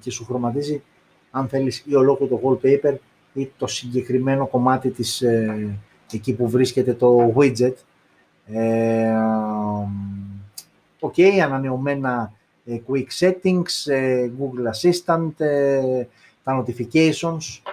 [0.00, 0.82] και σου χρωματίζει
[1.30, 2.94] αν θέλεις ή ολόκληρο το wallpaper
[3.32, 5.78] ή το συγκεκριμένο κομμάτι της, ε,
[6.12, 7.74] εκεί που βρίσκεται το widget.
[8.46, 9.12] Ε,
[11.00, 12.32] ok, ανανεωμένα
[12.64, 15.32] ε, quick settings, ε, Google Assistant,
[16.44, 17.72] τα notifications.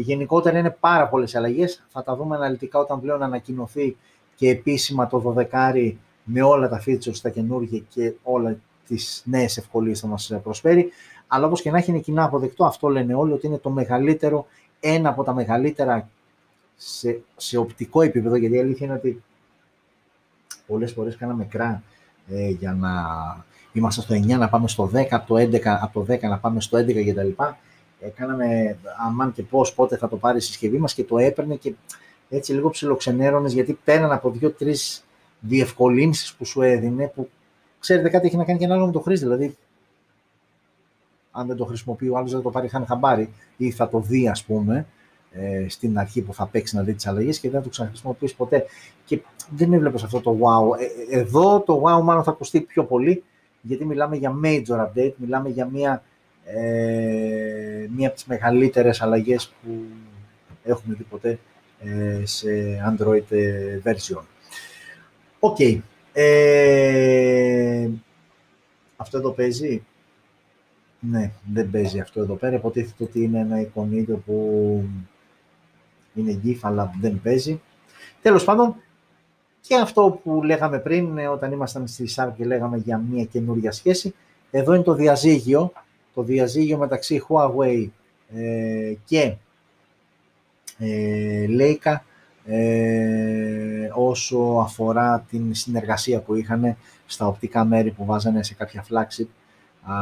[0.00, 1.84] γενικότερα είναι πάρα πολλές αλλαγές.
[1.88, 3.96] Θα τα δούμε αναλυτικά όταν πλέον ανακοινωθεί
[4.34, 5.94] και επίσημα το 12
[6.24, 8.56] με όλα τα features, τα καινούργια και όλα
[8.86, 10.92] τις νέες ευκολίες θα μας προσφέρει.
[11.26, 14.46] Αλλά όπως και να έχει είναι κοινά αποδεκτό, αυτό λένε όλοι, ότι είναι το μεγαλύτερο,
[14.80, 16.08] ένα από τα μεγαλύτερα
[16.76, 19.22] σε, σε οπτικό επίπεδο, γιατί η αλήθεια είναι ότι
[20.66, 21.82] πολλές φορές κάναμε κρά
[22.28, 22.90] ε, για να
[23.74, 26.60] είμαστε στο 9 να πάμε στο 10, από το, 11, από το 10 να πάμε
[26.60, 27.42] στο 11 κτλ.
[28.00, 31.54] Ε, κάναμε αμάν και πώς, πότε θα το πάρει η συσκευή μας και το έπαιρνε
[31.54, 31.74] και
[32.28, 35.04] έτσι λίγο ψιλοξενέρωνες, γιατί πέραν από δύο-τρεις
[35.40, 37.28] διευκολύνσεις που σου έδινε, που
[37.78, 39.56] ξέρετε κάτι έχει να κάνει και ένα άλλο με το χρήστη, δηλαδή
[41.30, 44.28] αν δεν το χρησιμοποιεί ο άλλος, δεν το πάρει χάνει χαμπάρι ή θα το δει,
[44.28, 44.86] ας πούμε,
[45.32, 48.36] ε, στην αρχή που θα παίξει να δει τις αλλαγές και δεν θα το ξαναχρησιμοποιήσει
[48.36, 48.64] ποτέ.
[49.04, 49.20] Και
[49.50, 50.78] δεν έβλεπες αυτό το wow.
[51.10, 53.24] Ε, εδώ το wow μάλλον θα ακουστεί πιο πολύ,
[53.66, 56.02] γιατί μιλάμε για major update, μιλάμε για μία,
[56.44, 59.84] ε, μία από τις μεγαλύτερες αλλαγές που
[60.64, 61.38] έχουμε δει ποτέ
[61.78, 62.48] ε, σε
[62.90, 64.22] Android ε, version.
[65.38, 65.56] OK.
[65.58, 65.78] Okay.
[66.12, 67.88] Ε,
[68.96, 69.82] αυτό εδώ παίζει;
[71.00, 72.56] Ναι, δεν παίζει αυτό εδώ πέρα.
[72.56, 74.84] Υποτίθεται ότι είναι ένα εικονίδιο που
[76.14, 77.60] είναι GIF, αλλά δεν παίζει.
[78.22, 78.76] Τέλος πάντων,
[79.66, 83.72] και αυτό που λέγαμε πριν, ε, όταν ήμασταν στη Sharp και λέγαμε για μια καινούργια
[83.72, 84.14] σχέση,
[84.50, 85.72] εδώ είναι το διαζύγιο,
[86.14, 87.88] το διαζύγιο μεταξύ Huawei
[88.34, 89.34] ε, και
[90.78, 91.96] ε, Leica,
[92.46, 99.26] ε, όσο αφορά την συνεργασία που είχαν στα οπτικά μέρη που βάζανε σε κάποια flagship
[99.92, 99.94] α,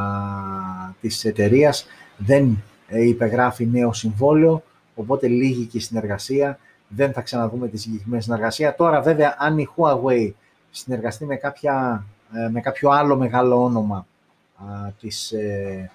[1.01, 1.85] της εταιρείας.
[2.17, 4.63] Δεν ε, υπεγράφει νέο συμβόλαιο,
[4.95, 6.59] οπότε λίγη και η συνεργασία.
[6.95, 8.75] Δεν θα ξαναδούμε τη συγκεκριμένη συνεργασία.
[8.75, 10.31] Τώρα βέβαια αν η Huawei
[10.71, 14.07] συνεργαστεί με, κάποια, ε, με κάποιο άλλο μεγάλο όνομα
[14.55, 15.91] α, της, ε,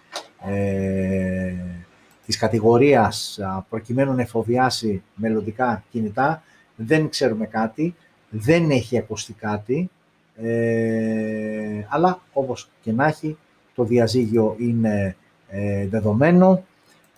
[0.46, 1.55] ε,
[2.26, 3.38] της κατηγορίας
[3.68, 6.42] προκειμένου να εφοδιάσει μελλοντικά κινητά,
[6.76, 7.94] δεν ξέρουμε κάτι,
[8.28, 9.90] δεν έχει ακουστεί κάτι,
[10.42, 13.36] ε, αλλά όπως και να έχει,
[13.74, 15.16] το διαζύγιο είναι
[15.49, 16.64] ε, δεδομένο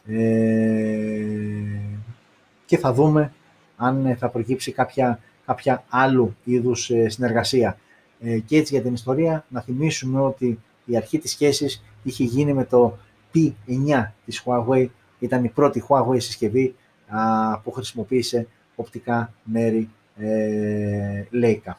[0.06, 1.24] ε,
[2.66, 3.32] και θα δούμε
[3.80, 7.78] αν θα προκύψει κάποια, κάποια άλλου είδους ε, συνεργασία.
[8.46, 12.64] και έτσι για την ιστορία να θυμίσουμε ότι η αρχή της σχέσης είχε γίνει με
[12.64, 12.98] το
[13.34, 14.86] P9 της Huawei,
[15.18, 16.74] ήταν η πρώτη Huawei συσκευή
[17.62, 21.72] που χρησιμοποίησε οπτικά μέρη ε, Leica.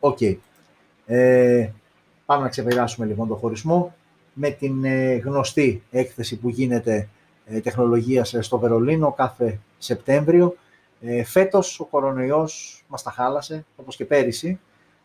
[0.00, 0.18] OK.
[1.06, 1.70] Ε,
[2.26, 3.94] πάμε να ξεπεράσουμε λοιπόν το χωρισμό
[4.32, 7.08] με την ε, γνωστή έκθεση που γίνεται
[7.46, 10.56] ε, τεχνολογίας στο Βερολίνο κάθε Σεπτέμβριο.
[11.00, 14.60] Ε, φέτος ο κορονοϊός μας τα χάλασε, όπως και πέρυσι,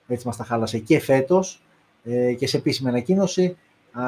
[0.07, 1.61] έτσι μας τα χάλασε και φέτος.
[2.03, 3.57] Ε, και σε επίσημη ανακοίνωση
[3.91, 4.03] α,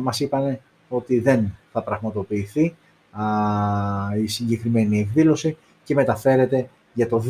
[0.00, 2.76] μας είπαν ότι δεν θα πραγματοποιηθεί
[3.10, 3.24] α,
[4.22, 7.22] η συγκεκριμένη εκδήλωση και μεταφέρεται για το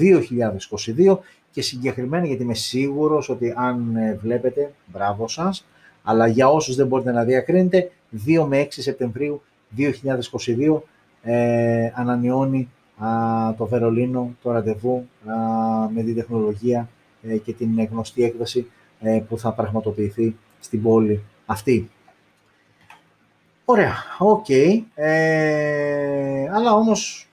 [1.07, 1.19] 2022
[1.51, 5.67] και συγκεκριμένα γιατί είμαι σίγουρος ότι αν ε, βλέπετε, μπράβο σας,
[6.03, 7.91] αλλά για όσους δεν μπορείτε να διακρίνετε,
[8.27, 9.43] 2 με 6 Σεπτεμβρίου
[9.77, 10.81] 2022
[11.23, 12.69] ε, ανανεώνει
[13.57, 15.09] το Βερολίνο το ραντεβού
[15.95, 16.89] με τη τεχνολογία
[17.23, 18.71] ε, και την γνωστή έκθεση
[19.01, 21.91] ε, που θα πραγματοποιηθεί στην πόλη αυτή.
[23.65, 24.49] Ωραία, οκ.
[24.95, 27.29] Ε, αλλά όμως,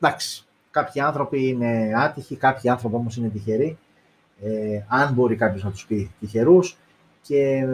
[0.00, 3.78] εντάξει, κάποιοι άνθρωποι είναι άτυχοι, κάποιοι άνθρωποι όμως είναι τυχεροί.
[4.42, 6.76] Ε, αν μπορεί κάποιος να τους πει τυχερούς.
[7.22, 7.66] Και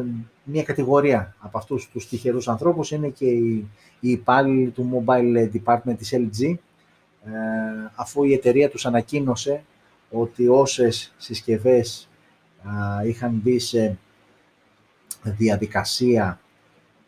[0.44, 3.68] μια κατηγορία από αυτούς τους τυχερούς ανθρώπους είναι και οι,
[4.00, 6.56] οι υπάλληλοι του Mobile Department της LG, ε,
[7.94, 9.64] αφού η εταιρεία τους ανακοίνωσε
[10.10, 12.08] ότι όσες συσκευές
[13.06, 13.98] είχαν μπει σε
[15.22, 16.40] διαδικασία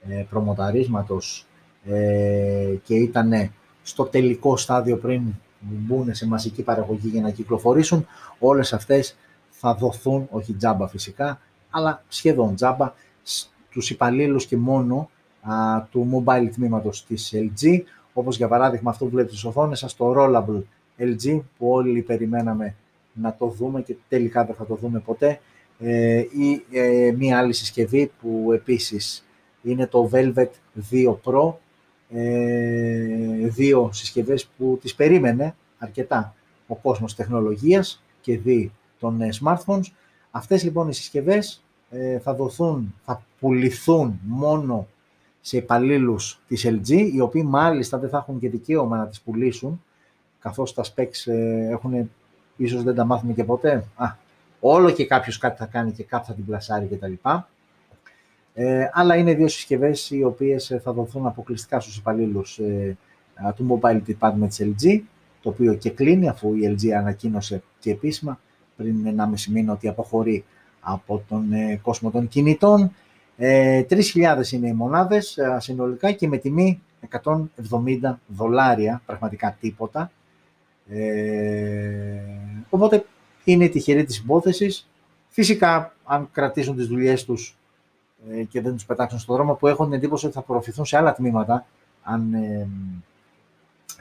[0.08, 1.46] ε, προμοταρίσματος
[1.84, 3.52] ε, και ήταν
[3.82, 5.22] στο τελικό στάδιο πριν
[5.58, 8.06] μπουν σε μαζική παραγωγή για να κυκλοφορήσουν,
[8.38, 9.16] όλες αυτές
[9.50, 11.40] θα δοθούν, όχι τζάμπα φυσικά,
[11.70, 12.92] αλλά σχεδόν τζάμπα,
[13.22, 15.10] στους υπαλλήλους και μόνο
[15.42, 17.82] α, του mobile τμήματος της LG,
[18.14, 20.62] όπως για παράδειγμα αυτό που βλέπετε στις οθόνες σας, το Rollable
[20.98, 22.74] LG, που όλοι περιμέναμε
[23.12, 25.40] να το δούμε και τελικά δεν θα το δούμε ποτέ,
[25.78, 29.24] ε, ή ε, μία άλλη συσκευή που επίσης
[29.62, 30.48] είναι το Velvet
[30.90, 31.54] 2 Pro,
[32.10, 36.34] ε, δύο συσκευές που τις περίμενε αρκετά
[36.66, 39.84] ο κόσμος τεχνολογίας και δι των ε, smartphones.
[40.30, 44.86] Αυτές λοιπόν οι συσκευές ε, θα δοθούν, θα πουληθούν μόνο
[45.46, 49.82] σε υπαλλήλους της LG, οι οποίοι μάλιστα δεν θα έχουν και δικαίωμα να τις πουλήσουν,
[50.38, 52.10] καθώς τα specs ε, έχουν,
[52.56, 53.84] ίσως δεν τα μάθουμε και ποτέ.
[53.96, 54.06] Α,
[54.60, 57.12] όλο και κάποιος κάτι θα κάνει και κάποιος θα την πλασάρει κτλ.
[58.54, 62.96] Ε, αλλά είναι δύο συσκευές οι οποίες θα δοθούν αποκλειστικά στους υπαλλήλους ε,
[63.56, 65.00] του Mobile Department της LG,
[65.42, 68.40] το οποίο και κλείνει αφού η LG ανακοίνωσε και επίσημα
[68.76, 70.44] πριν ένα μισή μήνα ότι αποχωρεί
[70.80, 72.92] από τον ε, κόσμο των κινητών.
[73.36, 76.82] Ε, 3.000 είναι οι μονάδες ε, συνολικά και με τιμή
[77.22, 80.10] 170 δολάρια, πραγματικά τίποτα.
[80.88, 82.20] Ε,
[82.70, 83.04] οπότε
[83.44, 84.88] είναι τυχερή της υπόθεσης.
[85.28, 87.56] Φυσικά, αν κρατήσουν τις δουλειές τους
[88.30, 90.96] ε, και δεν τους πετάξουν στον δρόμο, που έχουν την εντύπωση ότι θα προωθηθούν σε
[90.96, 91.66] άλλα τμήματα,
[92.02, 92.68] αν ε,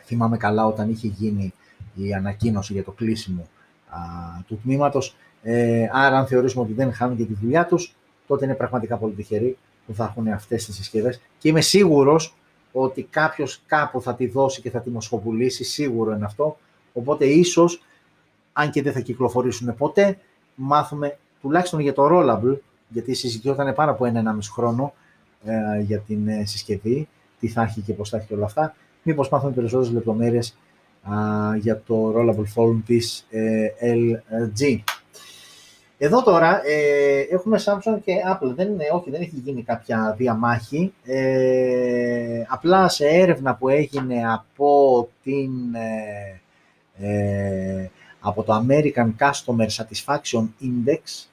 [0.03, 1.53] θυμάμαι καλά όταν είχε γίνει
[1.95, 3.47] η ανακοίνωση για το κλείσιμο
[3.89, 3.99] α,
[4.47, 7.95] του τμήματος, ε, άρα, αν θεωρήσουμε ότι δεν χάνουν και τη δουλειά τους,
[8.27, 9.57] τότε είναι πραγματικά πολύ τυχεροί
[9.87, 11.21] που θα έχουν αυτές τις συσκευές.
[11.37, 12.35] Και είμαι σίγουρος
[12.71, 16.57] ότι κάποιος κάπου θα τη δώσει και θα τη μοσχοπουλήσει, σίγουρο είναι αυτό.
[16.93, 17.81] Οπότε ίσως,
[18.53, 20.17] αν και δεν θα κυκλοφορήσουν ποτέ,
[20.55, 22.57] μάθουμε τουλάχιστον για το Rollable,
[22.87, 24.93] γιατί συζητιόταν πάρα από ένα-ενάμιση χρόνο
[25.45, 27.07] ε, για την ε, συσκευή,
[27.39, 28.75] τι θα έχει και πώς θα έχει και όλα αυτά.
[29.03, 30.57] Μήπως μάθουμε περισσότερες λεπτομέρειες
[31.59, 33.67] για το Rollable Phone της ε,
[34.29, 34.79] LG.
[35.97, 38.53] Εδώ τώρα ε, έχουμε Samsung και Apple.
[38.55, 40.93] Δεν είναι, όχι, δεν έχει γίνει κάποια διαμάχη.
[41.03, 46.41] Ε, απλά σε έρευνα που έγινε από, την, ε,
[47.07, 47.89] ε
[48.19, 51.27] από το American Customer Satisfaction Index,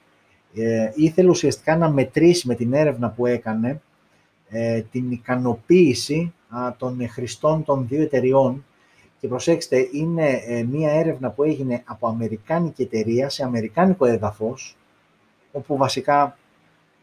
[0.55, 3.81] ε, ήθελε ουσιαστικά να μετρήσει με την έρευνα που έκανε
[4.49, 6.33] ε, την ικανοποίηση
[6.77, 8.65] των χρηστών των δύο εταιριών
[9.21, 14.77] και προσέξτε, είναι ε, μία έρευνα που έγινε από αμερικάνικη εταιρεία σε αμερικάνικο έδαφος,
[15.51, 16.37] όπου βασικά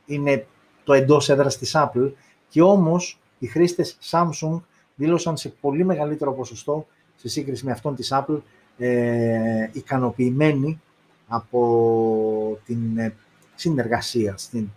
[0.06, 0.46] είναι
[0.84, 2.12] το εντός έδρας της Apple
[2.48, 4.60] και όμως οι χρήστες Samsung
[4.94, 8.40] δήλωσαν σε πολύ μεγαλύτερο ποσοστό σε σύγκριση με αυτόν της Apple
[8.78, 10.80] ε, ικανοποιημένοι
[11.28, 13.14] από την ε,
[13.54, 14.68] συνεργασία, στην,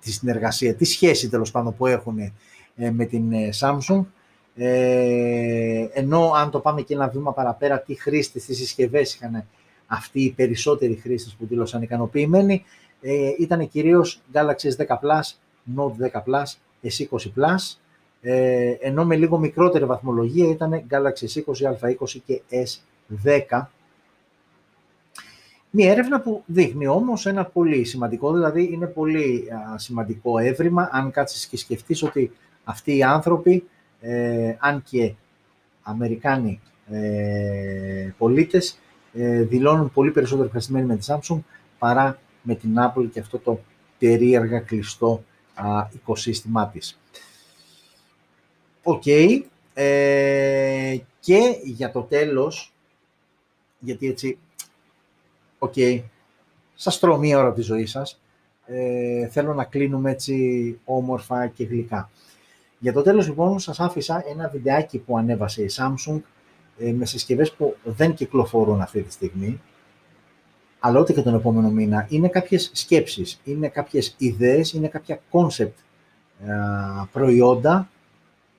[0.00, 2.18] τη συνεργασία, τη σχέση τέλος πάντων που έχουν
[2.76, 4.04] ε, με την Samsung
[4.56, 9.46] ε, ενώ αν το πάμε και ένα βήμα παραπέρα, τι χρήστες, τι συσκευές είχαν
[9.86, 12.64] αυτοί οι περισσότεροι χρήστες που δήλωσαν ικανοποιημένοι,
[13.00, 15.36] ε, ήταν κυρίως Galaxy S10 Plus,
[15.76, 17.78] Note 10 Plus, S20 Plus,
[18.20, 23.68] ε, ενώ με λίγο μικρότερη βαθμολογία ήταν Galaxy S20, A20 και S10.
[25.70, 29.44] Μια έρευνα που δείχνει όμως ένα πολύ σημαντικό, δηλαδή είναι πολύ
[29.76, 32.30] σημαντικό εύρημα, αν κάτσεις και σκεφτείς ότι
[32.64, 33.68] αυτοί οι άνθρωποι
[34.06, 35.14] ε, αν και
[35.82, 38.78] Αμερικάνοι ε, πολίτες
[39.12, 41.38] ε, δηλώνουν πολύ περισσότερο ευχαριστημένοι με τη Samsung
[41.78, 43.60] παρά με την Apple και αυτό το
[43.98, 45.24] περίεργα κλειστό
[45.54, 46.98] α, οικοσύστημά της.
[48.82, 49.06] Οκ.
[49.74, 52.72] Ε, και για το τέλος,
[53.78, 54.38] γιατί έτσι,
[55.58, 56.02] OK, okay,
[56.74, 58.20] σας τρώω μία ώρα από της ζωής σας,
[58.66, 62.10] ε, θέλω να κλείνουμε έτσι όμορφα και γλυκά.
[62.84, 66.20] Για το τέλος λοιπόν σας άφησα ένα βιντεάκι που ανέβασε η Samsung
[66.78, 69.60] ε, με συσκευές που δεν κυκλοφορούν αυτή τη στιγμή,
[70.78, 75.72] αλλά ούτε και τον επόμενο μήνα, είναι κάποιες σκέψεις, είναι κάποιες ιδέες, είναι κάποια concept
[76.46, 76.52] ε,
[77.12, 77.88] προϊόντα,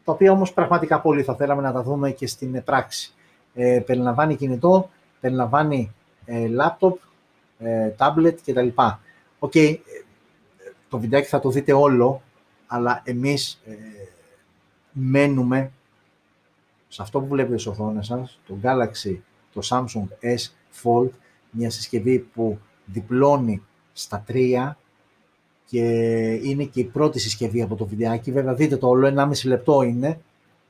[0.04, 3.14] τα οποία όμως πραγματικά πολύ θα θέλαμε να τα δούμε και στην πράξη.
[3.54, 5.94] Ε, περιλαμβάνει κινητό, περιλαμβάνει
[6.26, 6.94] ε, laptop,
[7.60, 8.68] ε, tablet κτλ.
[9.40, 9.76] OK, okay,
[10.90, 12.22] το βιντεάκι θα το δείτε όλο,
[12.68, 13.74] αλλά εμείς ε,
[14.98, 15.72] μένουμε
[16.88, 19.18] σε αυτό που βλέπετε στις οθόνες σας, το Galaxy,
[19.54, 20.52] το Samsung S
[20.84, 21.10] Fold,
[21.52, 23.62] μια συσκευή που διπλώνει
[23.94, 24.78] στα τρία
[25.66, 25.84] και
[26.44, 28.32] είναι και η πρώτη συσκευή από το βιντεάκι.
[28.32, 30.20] Βέβαια δείτε το όλο, 1,5 λεπτό είναι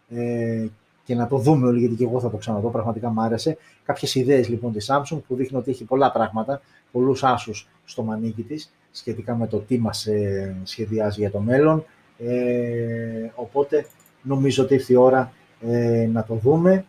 [0.09, 0.67] ε,
[1.03, 3.57] και να το δούμε όλοι γιατί και εγώ θα το ξαναδώ, πραγματικά μου άρεσε.
[3.84, 6.61] Κάποιες ιδέες λοιπόν της Samsung που δείχνει ότι έχει πολλά πράγματα,
[6.91, 11.86] πολλούς άσους στο μανίκι της σχετικά με το τι μας ε, σχεδιάζει για το μέλλον.
[12.17, 13.86] Ε, οπότε
[14.26, 16.86] νομίζω ότι ήρθε η ώρα ε, να το δούμε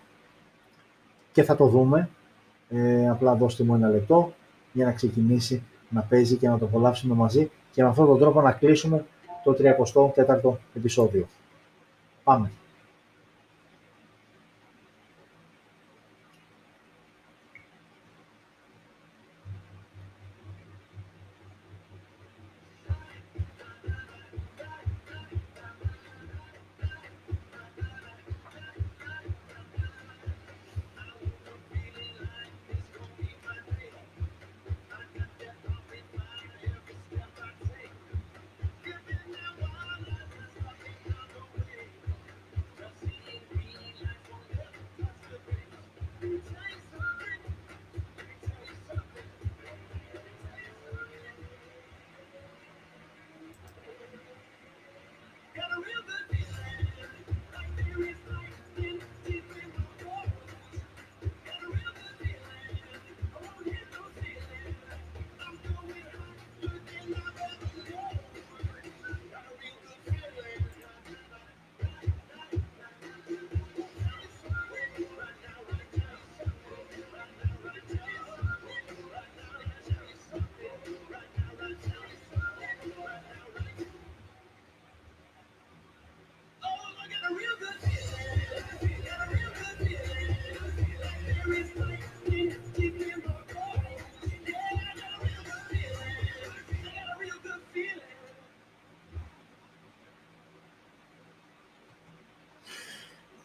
[1.32, 2.08] και θα το δούμε.
[2.68, 4.32] Ε, απλά δώστε μου ένα λεπτό
[4.72, 8.40] για να ξεκινήσει να παίζει και να το απολαύσουμε μαζί και με αυτόν τον τρόπο
[8.40, 9.04] να κλείσουμε
[9.44, 11.26] το 34ο επεισόδιο.
[12.24, 12.50] Πάμε.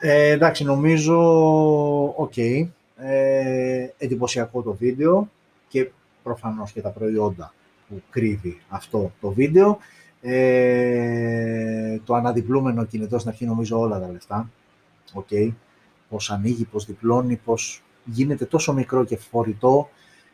[0.04, 1.18] Ε, εντάξει, νομίζω,
[2.16, 2.68] OK, okay.
[2.96, 5.30] ε, εντυπωσιακό το βίντεο
[5.68, 5.92] και
[6.24, 7.54] προφανώς και τα προϊόντα
[7.88, 9.78] που κρύβει αυτό το βίντεο.
[10.22, 14.50] Ε, το αναδιπλούμενο κινητό στην αρχή νομίζω όλα τα λεφτά.
[15.14, 15.28] OK.
[15.32, 15.52] Okay.
[16.10, 19.90] Πώς ανοίγει, πώς διπλώνει, πώς γίνεται τόσο μικρό και φορητό.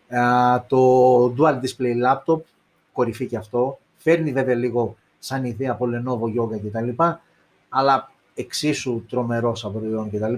[0.08, 0.20] Ε,
[0.68, 2.42] το Dual Display Laptop,
[2.92, 3.80] κορυφή και αυτό.
[3.98, 7.04] Φέρνει βέβαια λίγο σαν ιδέα από Lenovo Yoga κτλ.
[7.70, 10.34] Αλλά εξίσου τρομερός σαν προϊόν κτλ.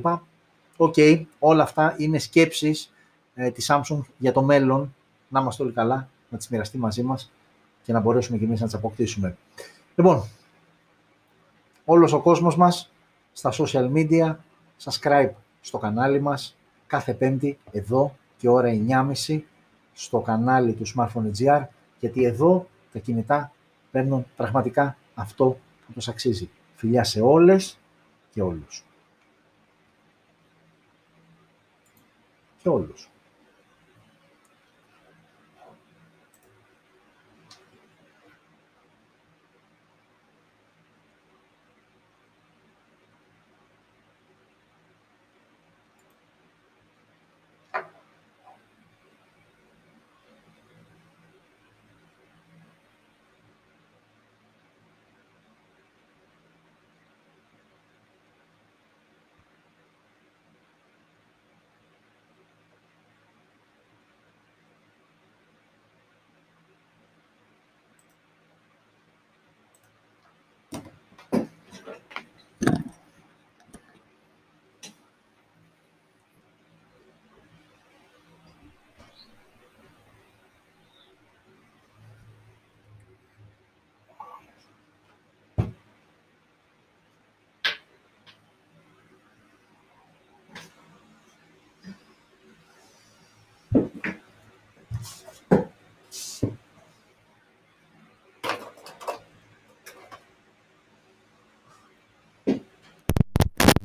[0.77, 2.93] OK, okay, όλα αυτά είναι σκέψεις
[3.35, 4.95] ε, της Samsung για το μέλλον,
[5.27, 7.31] να είμαστε όλοι καλά, να τις μοιραστεί μαζί μας
[7.83, 9.37] και να μπορέσουμε και εμείς να τις αποκτήσουμε.
[9.95, 10.23] Λοιπόν,
[11.85, 12.91] όλος ο κόσμος μας
[13.33, 14.35] στα social media,
[14.83, 15.29] subscribe
[15.61, 18.69] στο κανάλι μας, κάθε Πέμπτη εδώ και ώρα
[19.27, 19.39] 9.30
[19.93, 21.65] στο κανάλι του Smartphone GR,
[21.99, 23.51] γιατί εδώ τα κινητά
[23.91, 26.49] παίρνουν πραγματικά αυτό που τους αξίζει.
[26.75, 27.78] Φιλιά σε όλες
[28.39, 28.83] και όλους.
[32.61, 33.09] Και όλους.